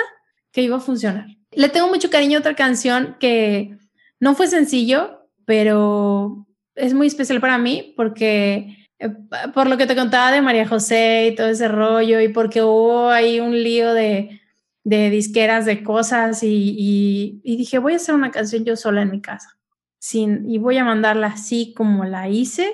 que 0.52 0.62
iba 0.62 0.76
a 0.76 0.80
funcionar. 0.80 1.26
Le 1.50 1.68
tengo 1.68 1.88
mucho 1.88 2.10
cariño 2.10 2.38
a 2.38 2.40
otra 2.40 2.54
canción 2.54 3.16
que 3.20 3.76
no 4.20 4.34
fue 4.34 4.46
sencillo, 4.46 5.13
pero 5.46 6.46
es 6.74 6.94
muy 6.94 7.06
especial 7.06 7.40
para 7.40 7.58
mí 7.58 7.94
porque 7.96 8.88
eh, 8.98 9.10
por 9.52 9.68
lo 9.68 9.76
que 9.76 9.86
te 9.86 9.96
contaba 9.96 10.32
de 10.32 10.42
María 10.42 10.66
José 10.66 11.30
y 11.30 11.34
todo 11.34 11.48
ese 11.48 11.68
rollo 11.68 12.20
y 12.20 12.28
porque 12.28 12.62
hubo 12.62 13.10
ahí 13.10 13.40
un 13.40 13.52
lío 13.62 13.92
de, 13.92 14.40
de 14.84 15.10
disqueras 15.10 15.66
de 15.66 15.82
cosas 15.82 16.42
y, 16.42 17.40
y, 17.42 17.56
dije, 17.56 17.78
voy 17.78 17.94
a 17.94 17.96
hacer 17.96 18.14
una 18.14 18.30
canción 18.30 18.64
yo 18.64 18.76
sola 18.76 19.02
en 19.02 19.10
mi 19.10 19.20
casa 19.20 19.56
sin, 19.98 20.50
y 20.50 20.58
voy 20.58 20.76
a 20.76 20.84
mandarla 20.84 21.28
así 21.28 21.72
como 21.74 22.04
la 22.04 22.28
hice 22.28 22.70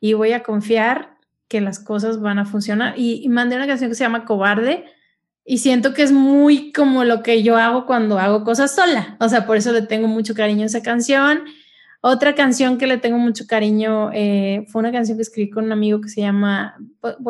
y 0.00 0.14
voy 0.14 0.32
a 0.32 0.42
confiar 0.42 1.18
que 1.46 1.60
las 1.60 1.78
cosas 1.78 2.20
van 2.20 2.38
a 2.38 2.46
funcionar. 2.46 2.94
Y, 2.96 3.28
mandé 3.28 3.56
una 3.56 3.66
canción 3.66 3.90
que 3.90 3.96
se 3.96 4.04
llama 4.04 4.24
Cobarde 4.24 4.86
y 5.44 5.58
siento 5.58 5.92
que 5.92 6.02
es 6.02 6.12
muy 6.12 6.72
como 6.72 7.04
lo 7.04 7.22
que 7.22 7.42
yo 7.42 7.56
hago 7.58 7.84
cuando 7.84 8.18
hago 8.18 8.44
cosas 8.44 8.74
sola. 8.74 9.16
O 9.20 9.28
sea, 9.28 9.46
por 9.46 9.56
eso 9.56 9.72
le 9.72 9.82
tengo 9.82 10.08
mucho 10.08 10.34
cariño 10.34 10.62
a 10.62 10.66
esa 10.66 10.82
canción. 10.82 11.42
Otra 12.02 12.34
canción 12.34 12.78
que 12.78 12.86
le 12.86 12.96
tengo 12.96 13.18
mucho 13.18 13.46
cariño 13.46 14.10
eh, 14.12 14.64
fue 14.68 14.80
una 14.80 14.92
canción 14.92 15.18
que 15.18 15.22
escribí 15.22 15.50
con 15.50 15.64
un 15.64 15.72
amigo 15.72 16.00
que 16.00 16.08
se 16.08 16.22
llama 16.22 16.76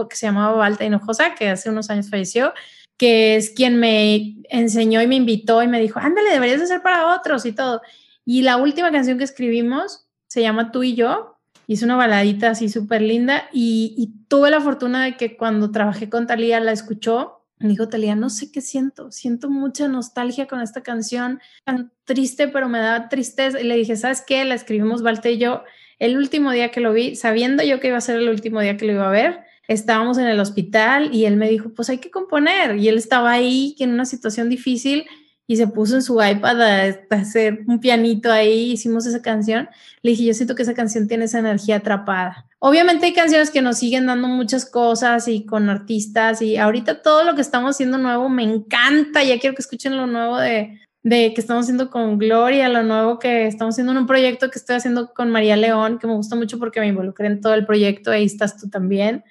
que 0.08 0.16
se 0.16 0.26
llamaba 0.26 0.56
Balta 0.56 0.84
Hinojosa, 0.84 1.34
que 1.34 1.48
hace 1.48 1.70
unos 1.70 1.90
años 1.90 2.08
falleció, 2.08 2.52
que 2.96 3.36
es 3.36 3.50
quien 3.50 3.80
me 3.80 4.36
enseñó 4.48 5.02
y 5.02 5.06
me 5.06 5.16
invitó 5.16 5.62
y 5.62 5.68
me 5.68 5.80
dijo, 5.80 5.98
ándale, 5.98 6.30
deberías 6.30 6.60
hacer 6.60 6.82
para 6.82 7.14
otros 7.16 7.46
y 7.46 7.52
todo. 7.52 7.82
Y 8.24 8.42
la 8.42 8.58
última 8.58 8.92
canción 8.92 9.18
que 9.18 9.24
escribimos 9.24 10.06
se 10.28 10.42
llama 10.42 10.70
Tú 10.70 10.84
y 10.84 10.94
yo, 10.94 11.40
y 11.66 11.74
es 11.74 11.82
una 11.82 11.96
baladita 11.96 12.50
así 12.50 12.68
súper 12.68 13.00
linda 13.00 13.48
y, 13.52 14.12
tuve 14.26 14.50
la 14.50 14.60
fortuna 14.60 15.04
de 15.04 15.16
que 15.16 15.36
cuando 15.36 15.70
trabajé 15.70 16.08
con 16.08 16.26
Talía 16.26 16.60
la 16.60 16.72
escuchó. 16.72 17.39
Me 17.60 17.68
dijo 17.68 17.88
Talía, 17.88 18.16
no 18.16 18.30
sé 18.30 18.50
qué 18.50 18.62
siento, 18.62 19.12
siento 19.12 19.50
mucha 19.50 19.86
nostalgia 19.86 20.46
con 20.46 20.62
esta 20.62 20.82
canción, 20.82 21.40
tan 21.64 21.92
triste, 22.04 22.48
pero 22.48 22.70
me 22.70 22.78
da 22.78 23.10
tristeza. 23.10 23.60
Y 23.60 23.64
le 23.64 23.76
dije, 23.76 23.96
¿sabes 23.96 24.24
qué? 24.26 24.44
La 24.46 24.54
escribimos 24.54 25.02
Valte 25.02 25.32
y 25.32 25.38
yo 25.38 25.62
el 25.98 26.16
último 26.16 26.52
día 26.52 26.70
que 26.70 26.80
lo 26.80 26.94
vi, 26.94 27.16
sabiendo 27.16 27.62
yo 27.62 27.78
que 27.78 27.88
iba 27.88 27.98
a 27.98 28.00
ser 28.00 28.16
el 28.16 28.30
último 28.30 28.60
día 28.62 28.78
que 28.78 28.86
lo 28.86 28.92
iba 28.92 29.06
a 29.06 29.12
ver. 29.12 29.40
Estábamos 29.68 30.16
en 30.16 30.26
el 30.26 30.40
hospital 30.40 31.14
y 31.14 31.26
él 31.26 31.36
me 31.36 31.50
dijo, 31.50 31.74
pues 31.74 31.90
hay 31.90 31.98
que 31.98 32.10
componer. 32.10 32.76
Y 32.78 32.88
él 32.88 32.96
estaba 32.96 33.30
ahí 33.30 33.76
en 33.78 33.90
una 33.92 34.06
situación 34.06 34.48
difícil 34.48 35.04
y 35.50 35.56
se 35.56 35.66
puso 35.66 35.96
en 35.96 36.02
su 36.02 36.22
iPad 36.22 36.62
a, 36.62 36.96
hacer 37.10 37.64
un 37.66 37.80
pianito 37.80 38.30
ahí, 38.30 38.70
hicimos 38.70 39.04
esa 39.06 39.20
canción. 39.20 39.68
Le 40.00 40.12
dije, 40.12 40.22
yo 40.22 40.32
siento 40.32 40.54
que 40.54 40.62
esa 40.62 40.74
canción 40.74 41.08
tiene 41.08 41.24
esa 41.24 41.40
energía 41.40 41.78
atrapada. 41.78 42.46
Obviamente 42.60 43.06
hay 43.06 43.12
canciones 43.12 43.50
que 43.50 43.60
nos 43.60 43.78
siguen 43.78 44.06
dando 44.06 44.28
muchas 44.28 44.64
cosas 44.64 45.26
y 45.26 45.44
con 45.44 45.68
artistas 45.68 46.40
y 46.40 46.56
ahorita 46.56 47.02
todo 47.02 47.24
lo 47.24 47.34
que 47.34 47.40
estamos 47.40 47.70
haciendo 47.74 47.98
nuevo 47.98 48.28
me 48.28 48.44
encanta, 48.44 49.24
ya 49.24 49.40
quiero 49.40 49.56
que 49.56 49.62
escuchen 49.62 49.96
lo 49.96 50.06
nuevo 50.06 50.38
de, 50.38 50.78
de 51.02 51.34
que 51.34 51.40
estamos 51.40 51.64
haciendo 51.64 51.90
con 51.90 52.18
Gloria, 52.18 52.68
lo 52.68 52.84
nuevo 52.84 53.18
que 53.18 53.48
estamos 53.48 53.74
haciendo 53.74 53.90
en 53.90 53.98
un 53.98 54.06
proyecto 54.06 54.52
que 54.52 54.58
estoy 54.60 54.76
haciendo 54.76 55.12
con 55.12 55.30
María 55.30 55.56
León, 55.56 55.98
que 55.98 56.06
me 56.06 56.14
gusta 56.14 56.36
mucho 56.36 56.60
porque 56.60 56.78
me 56.78 56.86
involucré 56.86 57.26
en 57.26 57.40
todo 57.40 57.54
el 57.54 57.66
proyecto, 57.66 58.12
ahí 58.12 58.24
estás 58.24 58.56
tú 58.56 58.70
también. 58.70 59.24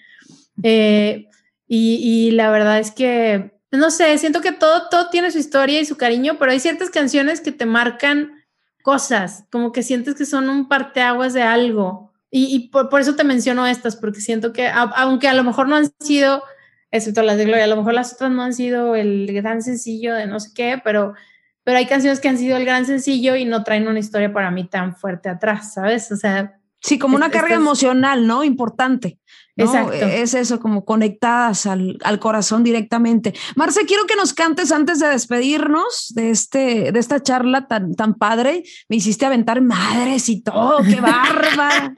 Eh, 0.63 1.29
y, 1.65 1.95
y 2.03 2.31
la 2.31 2.51
verdad 2.51 2.77
es 2.79 2.91
que 2.91 3.57
no 3.71 3.91
sé, 3.91 4.17
siento 4.17 4.41
que 4.41 4.51
todo, 4.51 4.89
todo 4.89 5.09
tiene 5.09 5.31
su 5.31 5.37
historia 5.37 5.79
y 5.79 5.85
su 5.85 5.97
cariño, 5.97 6.37
pero 6.39 6.51
hay 6.51 6.59
ciertas 6.59 6.89
canciones 6.89 7.41
que 7.41 7.51
te 7.51 7.65
marcan 7.65 8.43
cosas, 8.81 9.45
como 9.51 9.71
que 9.71 9.83
sientes 9.83 10.15
que 10.15 10.25
son 10.25 10.49
un 10.49 10.67
parteaguas 10.67 11.33
de 11.33 11.43
algo. 11.43 12.11
Y, 12.31 12.69
por, 12.69 12.99
eso 12.99 13.15
te 13.15 13.23
menciono 13.23 13.65
estas, 13.65 13.95
porque 13.95 14.21
siento 14.21 14.53
que, 14.53 14.67
aunque 14.67 15.27
a 15.27 15.33
lo 15.33 15.43
mejor 15.43 15.67
no 15.67 15.75
han 15.75 15.89
sido, 15.99 16.43
excepto 16.91 17.23
las 17.23 17.37
de 17.37 17.45
Gloria, 17.45 17.63
a 17.63 17.67
lo 17.67 17.77
mejor 17.77 17.93
las 17.93 18.13
otras 18.13 18.29
no 18.29 18.43
han 18.43 18.53
sido 18.53 18.95
el 18.95 19.31
gran 19.33 19.63
sencillo 19.63 20.13
de 20.13 20.27
no 20.27 20.39
sé 20.39 20.51
qué, 20.53 20.79
pero, 20.83 21.15
pero 21.63 21.79
hay 21.79 21.87
canciones 21.87 22.19
que 22.19 22.29
han 22.29 22.37
sido 22.37 22.55
el 22.57 22.65
gran 22.65 22.85
sencillo 22.85 23.35
y 23.35 23.45
no 23.45 23.63
traen 23.63 23.87
una 23.87 23.97
historia 23.97 24.31
para 24.31 24.51
mí 24.51 24.67
tan 24.67 24.95
fuerte 24.95 25.27
atrás, 25.27 25.73
¿sabes? 25.73 26.11
O 26.11 26.17
sea, 26.17 26.59
Sí, 26.81 26.97
como 26.97 27.15
una 27.15 27.29
carga 27.29 27.55
emocional, 27.55 28.25
¿no? 28.25 28.43
Importante. 28.43 29.19
Exacto. 29.63 29.93
Es 29.93 30.33
eso, 30.33 30.59
como 30.59 30.85
conectadas 30.85 31.65
al, 31.65 31.97
corazón 32.19 32.63
directamente. 32.63 33.33
Marce, 33.55 33.85
quiero 33.85 34.05
que 34.05 34.15
nos 34.15 34.33
cantes 34.33 34.71
antes 34.71 34.99
de 34.99 35.07
despedirnos 35.07 36.13
de, 36.15 36.29
este, 36.31 36.91
de 36.91 36.99
esta 36.99 37.21
charla 37.21 37.67
tan, 37.67 37.95
tan 37.95 38.15
padre. 38.15 38.63
Me 38.87 38.97
hiciste 38.97 39.25
aventar 39.25 39.61
madres 39.61 40.29
y 40.29 40.41
todo, 40.41 40.83
qué 40.83 41.01
bárbara. 41.01 41.95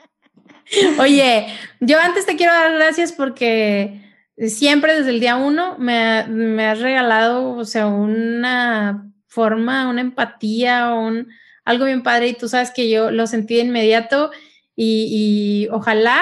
Oye, 0.99 1.47
yo 1.79 1.99
antes 1.99 2.25
te 2.25 2.35
quiero 2.35 2.53
dar 2.53 2.73
gracias 2.73 3.11
porque 3.11 4.01
siempre 4.37 4.95
desde 4.95 5.09
el 5.09 5.19
día 5.19 5.35
uno 5.35 5.77
me, 5.77 6.25
me 6.27 6.67
has 6.67 6.79
regalado, 6.79 7.51
o 7.51 7.65
sea, 7.65 7.87
una 7.87 9.11
forma, 9.27 9.89
una 9.89 10.01
empatía, 10.01 10.93
un, 10.93 11.27
algo 11.65 11.85
bien 11.85 12.03
padre 12.03 12.29
y 12.29 12.33
tú 12.33 12.47
sabes 12.47 12.71
que 12.71 12.89
yo 12.89 13.11
lo 13.11 13.27
sentí 13.27 13.55
de 13.55 13.61
inmediato 13.61 14.31
y, 14.75 15.67
ojalá 15.71 16.21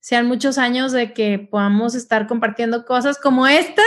sean 0.00 0.26
muchos 0.26 0.56
años 0.56 0.92
de 0.92 1.12
que 1.12 1.38
podamos 1.38 1.94
estar 1.94 2.26
compartiendo 2.26 2.84
cosas 2.86 3.18
como 3.18 3.46
estas 3.46 3.84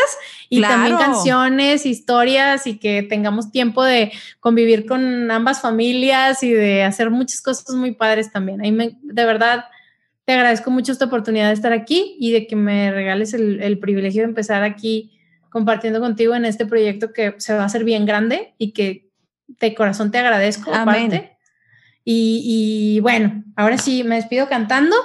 y 0.47 0.62
también 0.62 0.97
canciones, 0.97 1.86
historias 1.86 2.67
y 2.67 2.78
que 2.78 3.02
tengamos 3.04 3.52
tiempo 3.52 3.84
de 3.84 4.12
convivir 4.39 4.86
con 4.86 5.32
ambas 5.32 5.62
familias 5.62 6.43
y 6.43 6.52
de 6.52 6.84
hacer 6.84 7.10
muchas 7.10 7.41
cosas 7.41 7.76
muy 7.76 7.93
padres 7.93 8.32
también. 8.32 8.62
Ahí 8.62 8.71
me, 8.71 8.97
de 9.02 9.26
verdad 9.26 9.65
te 10.26 10.34
agradezco 10.34 10.71
mucho 10.71 10.91
esta 10.91 11.06
oportunidad 11.06 11.47
de 11.47 11.54
estar 11.54 11.73
aquí 11.73 12.15
y 12.19 12.32
de 12.32 12.47
que 12.47 12.56
me 12.56 12.91
regales 12.91 13.34
el, 13.34 13.80
privilegio 13.80 14.21
de 14.21 14.30
empezar 14.30 14.63
aquí 14.63 15.19
compartiendo 15.49 15.99
contigo 15.99 16.34
en 16.36 16.45
este 16.45 16.65
proyecto 16.65 17.12
que 17.12 17.36
se 17.38 17.54
va 17.54 17.63
a 17.63 17.65
hacer 17.65 17.84
bien 17.84 18.06
grande 18.06 18.54
y 18.58 18.71
que 18.71 19.10
de 19.47 19.76
corazón 19.76 20.12
te 20.12 20.19
agradezco. 20.19 20.73
Amén. 20.73 21.32
Y, 22.06 22.99
bueno, 23.02 23.43
ahora 23.56 23.78
sí 23.78 24.04
me 24.04 24.15
despido 24.15 24.49
cantando. 24.49 24.95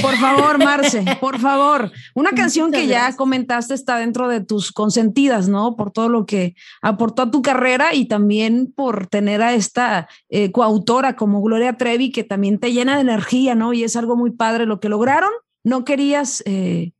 Por 0.00 0.16
favor, 0.16 0.58
Marce, 0.58 1.04
por 1.20 1.38
favor. 1.38 1.90
Una 2.14 2.30
canción 2.30 2.70
que 2.70 2.86
ya 2.86 3.14
comentaste 3.16 3.74
está 3.74 3.96
dentro 3.98 4.28
de 4.28 4.40
tus 4.40 4.72
consentidas, 4.72 5.48
¿no? 5.48 5.76
Por 5.76 5.90
todo 5.90 6.08
lo 6.08 6.24
que 6.24 6.54
aportó 6.80 7.22
a 7.22 7.30
tu 7.30 7.42
carrera 7.42 7.94
y 7.94 8.06
también 8.06 8.72
por 8.74 9.06
tener 9.06 9.42
a 9.42 9.52
esta 9.54 10.08
eh, 10.30 10.50
coautora 10.52 11.16
como 11.16 11.42
Gloria 11.42 11.76
Trevi, 11.76 12.10
que 12.10 12.24
también 12.24 12.58
te 12.58 12.72
llena 12.72 12.94
de 12.94 13.02
energía, 13.02 13.54
¿no? 13.54 13.72
Y 13.72 13.84
es 13.84 13.96
algo 13.96 14.16
muy 14.16 14.30
padre 14.30 14.66
lo 14.66 14.80
que 14.80 14.88
lograron. 14.88 15.30
No 15.64 15.84
querías 15.84 16.42
eh, 16.46 16.92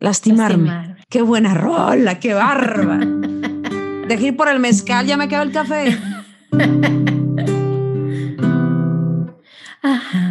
lastimarme. 0.00 0.96
Qué 1.08 1.22
buena 1.22 1.54
rola, 1.54 2.20
qué 2.20 2.34
barba. 2.34 2.98
Dejé 4.08 4.26
ir 4.26 4.36
por 4.36 4.48
el 4.48 4.60
mezcal, 4.60 5.06
ya 5.06 5.16
me 5.16 5.28
quedó 5.28 5.42
el 5.42 5.52
café. 5.52 5.98
Ajá, 9.82 10.30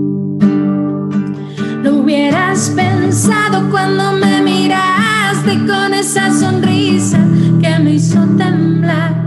Hubieras 2.01 2.71
pensado 2.75 3.69
cuando 3.69 4.13
me 4.13 4.41
miras 4.41 5.11
llegaste 5.43 5.71
con 5.71 5.93
esa 5.93 6.33
sonrisa 6.33 7.19
que 7.61 7.77
me 7.77 7.93
hizo 7.93 8.19
temblar. 8.37 9.23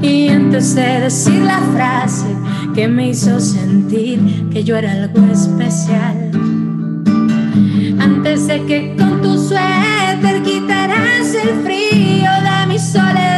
Y 0.00 0.28
antes 0.28 0.76
de 0.76 1.00
decir 1.00 1.42
la 1.42 1.58
frase 1.74 2.36
que 2.72 2.86
me 2.86 3.10
hizo 3.10 3.40
sentir 3.40 4.48
que 4.52 4.62
yo 4.62 4.76
era 4.76 4.92
algo 4.92 5.26
especial. 5.32 6.30
Antes 7.98 8.46
de 8.46 8.64
que 8.66 8.94
con 8.96 9.20
tu 9.20 9.36
suéter 9.36 10.40
quitaras 10.44 11.34
el 11.34 11.64
frío 11.64 12.30
de 12.30 12.66
mi 12.68 12.78
soledad. 12.78 13.33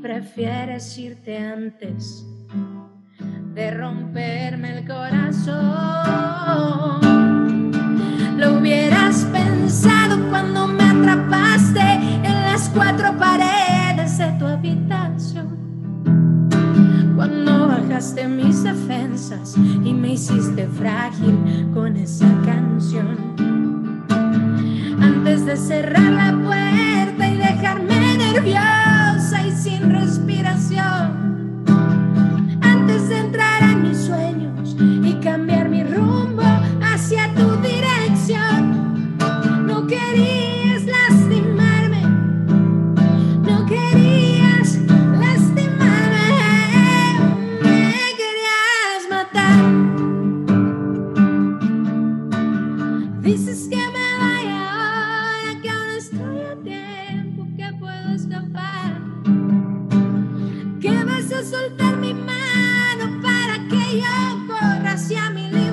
Prefieres 0.00 0.98
irte 0.98 1.38
antes 1.38 2.24
de 3.54 3.70
romperme 3.70 4.78
el 4.78 4.86
corazón. 4.86 5.54
Lo 8.36 8.58
hubieras 8.58 9.26
pensado 9.32 10.18
cuando 10.28 10.66
me 10.66 10.82
atrapaste 10.82 11.80
en 11.80 12.42
las 12.42 12.68
cuatro 12.70 13.16
paredes 13.16 14.18
de 14.18 14.32
tu 14.38 14.46
habitación. 14.46 15.54
Cuando 17.16 17.68
bajaste 17.68 18.26
mis 18.28 18.62
defensas 18.64 19.56
y 19.56 19.92
me 19.92 20.14
hiciste 20.14 20.66
frágil 20.66 21.70
con 21.72 21.96
esa 21.96 22.26
canción. 22.44 23.33
Hacia 64.94 65.28
mi 65.30 65.42
libertad. 65.42 65.63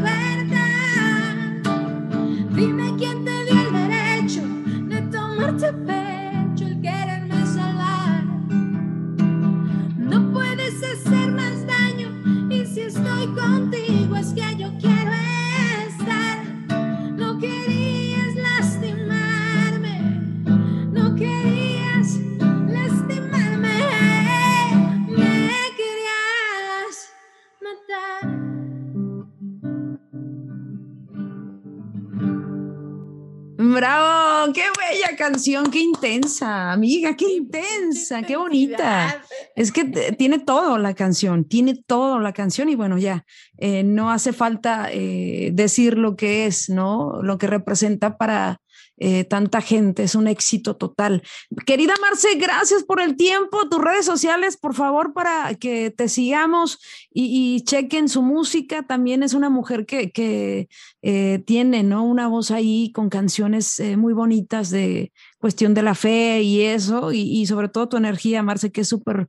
Bella 34.91 35.15
canción, 35.15 35.71
qué 35.71 35.79
intensa, 35.79 36.71
amiga, 36.71 37.15
qué 37.15 37.29
intensa, 37.29 38.23
qué 38.23 38.35
bonita. 38.35 39.23
Es 39.55 39.71
que 39.71 39.85
tiene 40.17 40.39
todo 40.39 40.77
la 40.77 40.93
canción, 40.93 41.45
tiene 41.45 41.75
todo 41.75 42.19
la 42.19 42.33
canción 42.33 42.69
y 42.69 42.75
bueno, 42.75 42.97
ya, 42.97 43.25
eh, 43.57 43.83
no 43.83 44.11
hace 44.11 44.33
falta 44.33 44.89
eh, 44.91 45.51
decir 45.53 45.97
lo 45.97 46.15
que 46.15 46.45
es, 46.45 46.69
¿no? 46.69 47.21
Lo 47.21 47.37
que 47.37 47.47
representa 47.47 48.17
para 48.17 48.61
eh, 48.97 49.23
tanta 49.23 49.61
gente, 49.61 50.03
es 50.03 50.15
un 50.15 50.27
éxito 50.27 50.75
total. 50.75 51.23
Querida 51.65 51.93
Marce, 52.01 52.35
gracias 52.35 52.83
por 52.83 53.01
el 53.01 53.15
tiempo, 53.15 53.67
tus 53.67 53.81
redes 53.81 54.05
sociales, 54.05 54.57
por 54.57 54.75
favor, 54.75 55.13
para 55.13 55.55
que 55.55 55.89
te 55.91 56.07
sigamos 56.07 56.79
y, 57.11 57.63
chequen 57.65 58.09
su 58.09 58.21
música. 58.21 58.83
También 58.83 59.23
es 59.23 59.33
una 59.33 59.49
mujer 59.49 59.85
que, 59.85 60.11
que 60.11 60.69
eh, 61.01 61.43
tiene, 61.45 61.83
¿no? 61.83 62.03
Una 62.03 62.27
voz 62.27 62.51
ahí 62.51 62.91
con 62.91 63.09
canciones 63.09 63.79
eh, 63.79 63.97
muy 63.97 64.13
bonitas 64.13 64.69
de 64.69 65.11
cuestión 65.39 65.73
de 65.73 65.81
la 65.81 65.95
fe 65.95 66.41
y 66.43 66.61
eso, 66.61 67.11
y, 67.11 67.21
y 67.21 67.47
sobre 67.47 67.69
todo 67.69 67.89
tu 67.89 67.97
energía, 67.97 68.43
Marce, 68.43 68.71
que 68.71 68.81
es 68.81 68.87
súper 68.87 69.27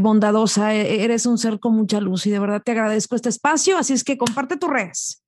bondadosa, 0.00 0.74
e- 0.74 1.04
eres 1.04 1.26
un 1.26 1.38
ser 1.38 1.60
con 1.60 1.76
mucha 1.76 2.00
luz 2.00 2.26
y 2.26 2.30
de 2.30 2.40
verdad 2.40 2.62
te 2.64 2.72
agradezco 2.72 3.14
este 3.14 3.28
espacio, 3.28 3.78
así 3.78 3.92
es 3.92 4.02
que 4.02 4.18
comparte 4.18 4.56
tus 4.56 4.70
redes. 4.70 5.23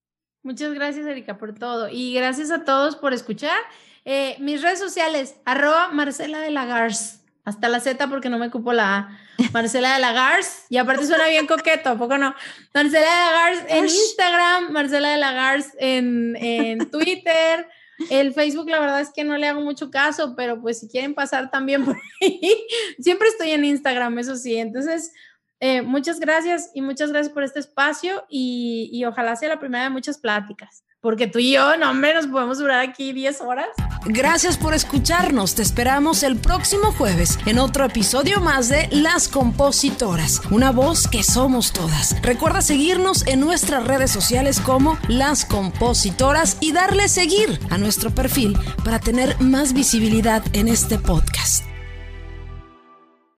Muchas 0.47 0.73
gracias, 0.75 1.05
Erika, 1.07 1.39
por 1.39 1.59
todo. 1.59 1.89
Y 1.89 2.15
gracias 2.15 2.53
a 2.53 2.63
todos 2.63 2.95
por 2.95 3.13
escuchar. 3.13 3.59
Eh, 4.05 4.37
mis 4.39 4.63
redes 4.63 4.79
sociales, 4.79 5.35
arroba 5.45 5.89
Marcela 5.89 6.39
de 6.39 6.53
la 6.53 6.65
Gars. 6.65 7.21
Hasta 7.45 7.69
la 7.69 7.81
Z 7.81 8.09
porque 8.09 8.29
no 8.29 8.39
me 8.39 8.49
cupo 8.49 8.73
la 8.73 8.97
A. 8.97 9.21
Marcela 9.53 9.95
de 9.95 9.99
la 9.99 10.13
Gars. 10.13 10.67
Y 10.69 10.77
aparte 10.77 11.05
suena 11.05 11.27
bien 11.27 11.49
coqueto, 11.49 11.91
¿a 11.91 11.99
poco 11.99 12.17
no? 12.17 12.33
Marcela 12.73 13.01
de 13.01 13.17
la 13.17 13.33
Gars 13.33 13.65
en 13.67 13.85
Instagram, 13.87 14.71
Marcela 14.71 15.11
de 15.11 15.17
la 15.17 15.33
Gars 15.33 15.73
en, 15.81 16.37
en 16.37 16.91
Twitter. 16.93 17.67
El 18.09 18.33
Facebook, 18.33 18.71
la 18.71 18.79
verdad 18.79 19.01
es 19.01 19.11
que 19.13 19.25
no 19.25 19.37
le 19.39 19.49
hago 19.49 19.63
mucho 19.63 19.91
caso, 19.91 20.37
pero 20.37 20.61
pues 20.61 20.79
si 20.79 20.87
quieren 20.87 21.13
pasar 21.13 21.51
también 21.51 21.85
por 21.85 21.97
ahí, 22.21 22.57
siempre 23.01 23.27
estoy 23.27 23.51
en 23.51 23.65
Instagram, 23.65 24.17
eso 24.21 24.37
sí. 24.37 24.59
Entonces, 24.59 25.13
eh, 25.61 25.83
muchas 25.83 26.21
gracias 26.21 26.71
y 26.75 26.83
muchas 26.83 27.11
gracias 27.11 27.33
por 27.33 27.43
este 27.43 27.61
espacio 27.61 28.25
y, 28.29 28.91
y 28.93 29.05
ojalá 29.05 29.37
sea 29.37 29.49
la 29.49 29.59
primera 29.59 29.85
de 29.85 29.91
muchas 29.91 30.19
pláticas, 30.19 30.85
porque 31.01 31.27
tú 31.27 31.39
y 31.39 31.53
yo, 31.53 31.77
no, 31.77 31.91
hombre, 31.91 32.15
nos 32.15 32.27
podemos 32.27 32.59
durar 32.59 32.81
aquí 32.81 33.13
10 33.13 33.41
horas. 33.41 33.69
Gracias 34.09 34.57
por 34.57 34.75
escucharnos. 34.75 35.55
Te 35.55 35.63
esperamos 35.63 36.23
el 36.23 36.37
próximo 36.37 36.93
jueves 36.93 37.39
en 37.47 37.59
otro 37.59 37.85
episodio 37.85 38.41
más 38.41 38.69
de 38.69 38.89
Las 38.91 39.29
Compositoras, 39.29 40.43
una 40.51 40.71
voz 40.73 41.09
que 41.09 41.23
somos 41.23 41.73
todas. 41.73 42.21
Recuerda 42.23 42.61
seguirnos 42.61 43.27
en 43.27 43.41
nuestras 43.41 43.85
redes 43.85 44.11
sociales 44.11 44.61
como 44.61 44.99
Las 45.09 45.45
Compositoras 45.45 46.59
y 46.61 46.73
darle 46.73 47.09
seguir 47.09 47.59
a 47.71 47.79
nuestro 47.79 48.11
perfil 48.15 48.57
para 48.85 49.01
tener 49.01 49.41
más 49.41 49.73
visibilidad 49.73 50.43
en 50.53 50.69
este 50.69 50.99
podcast. 50.99 51.76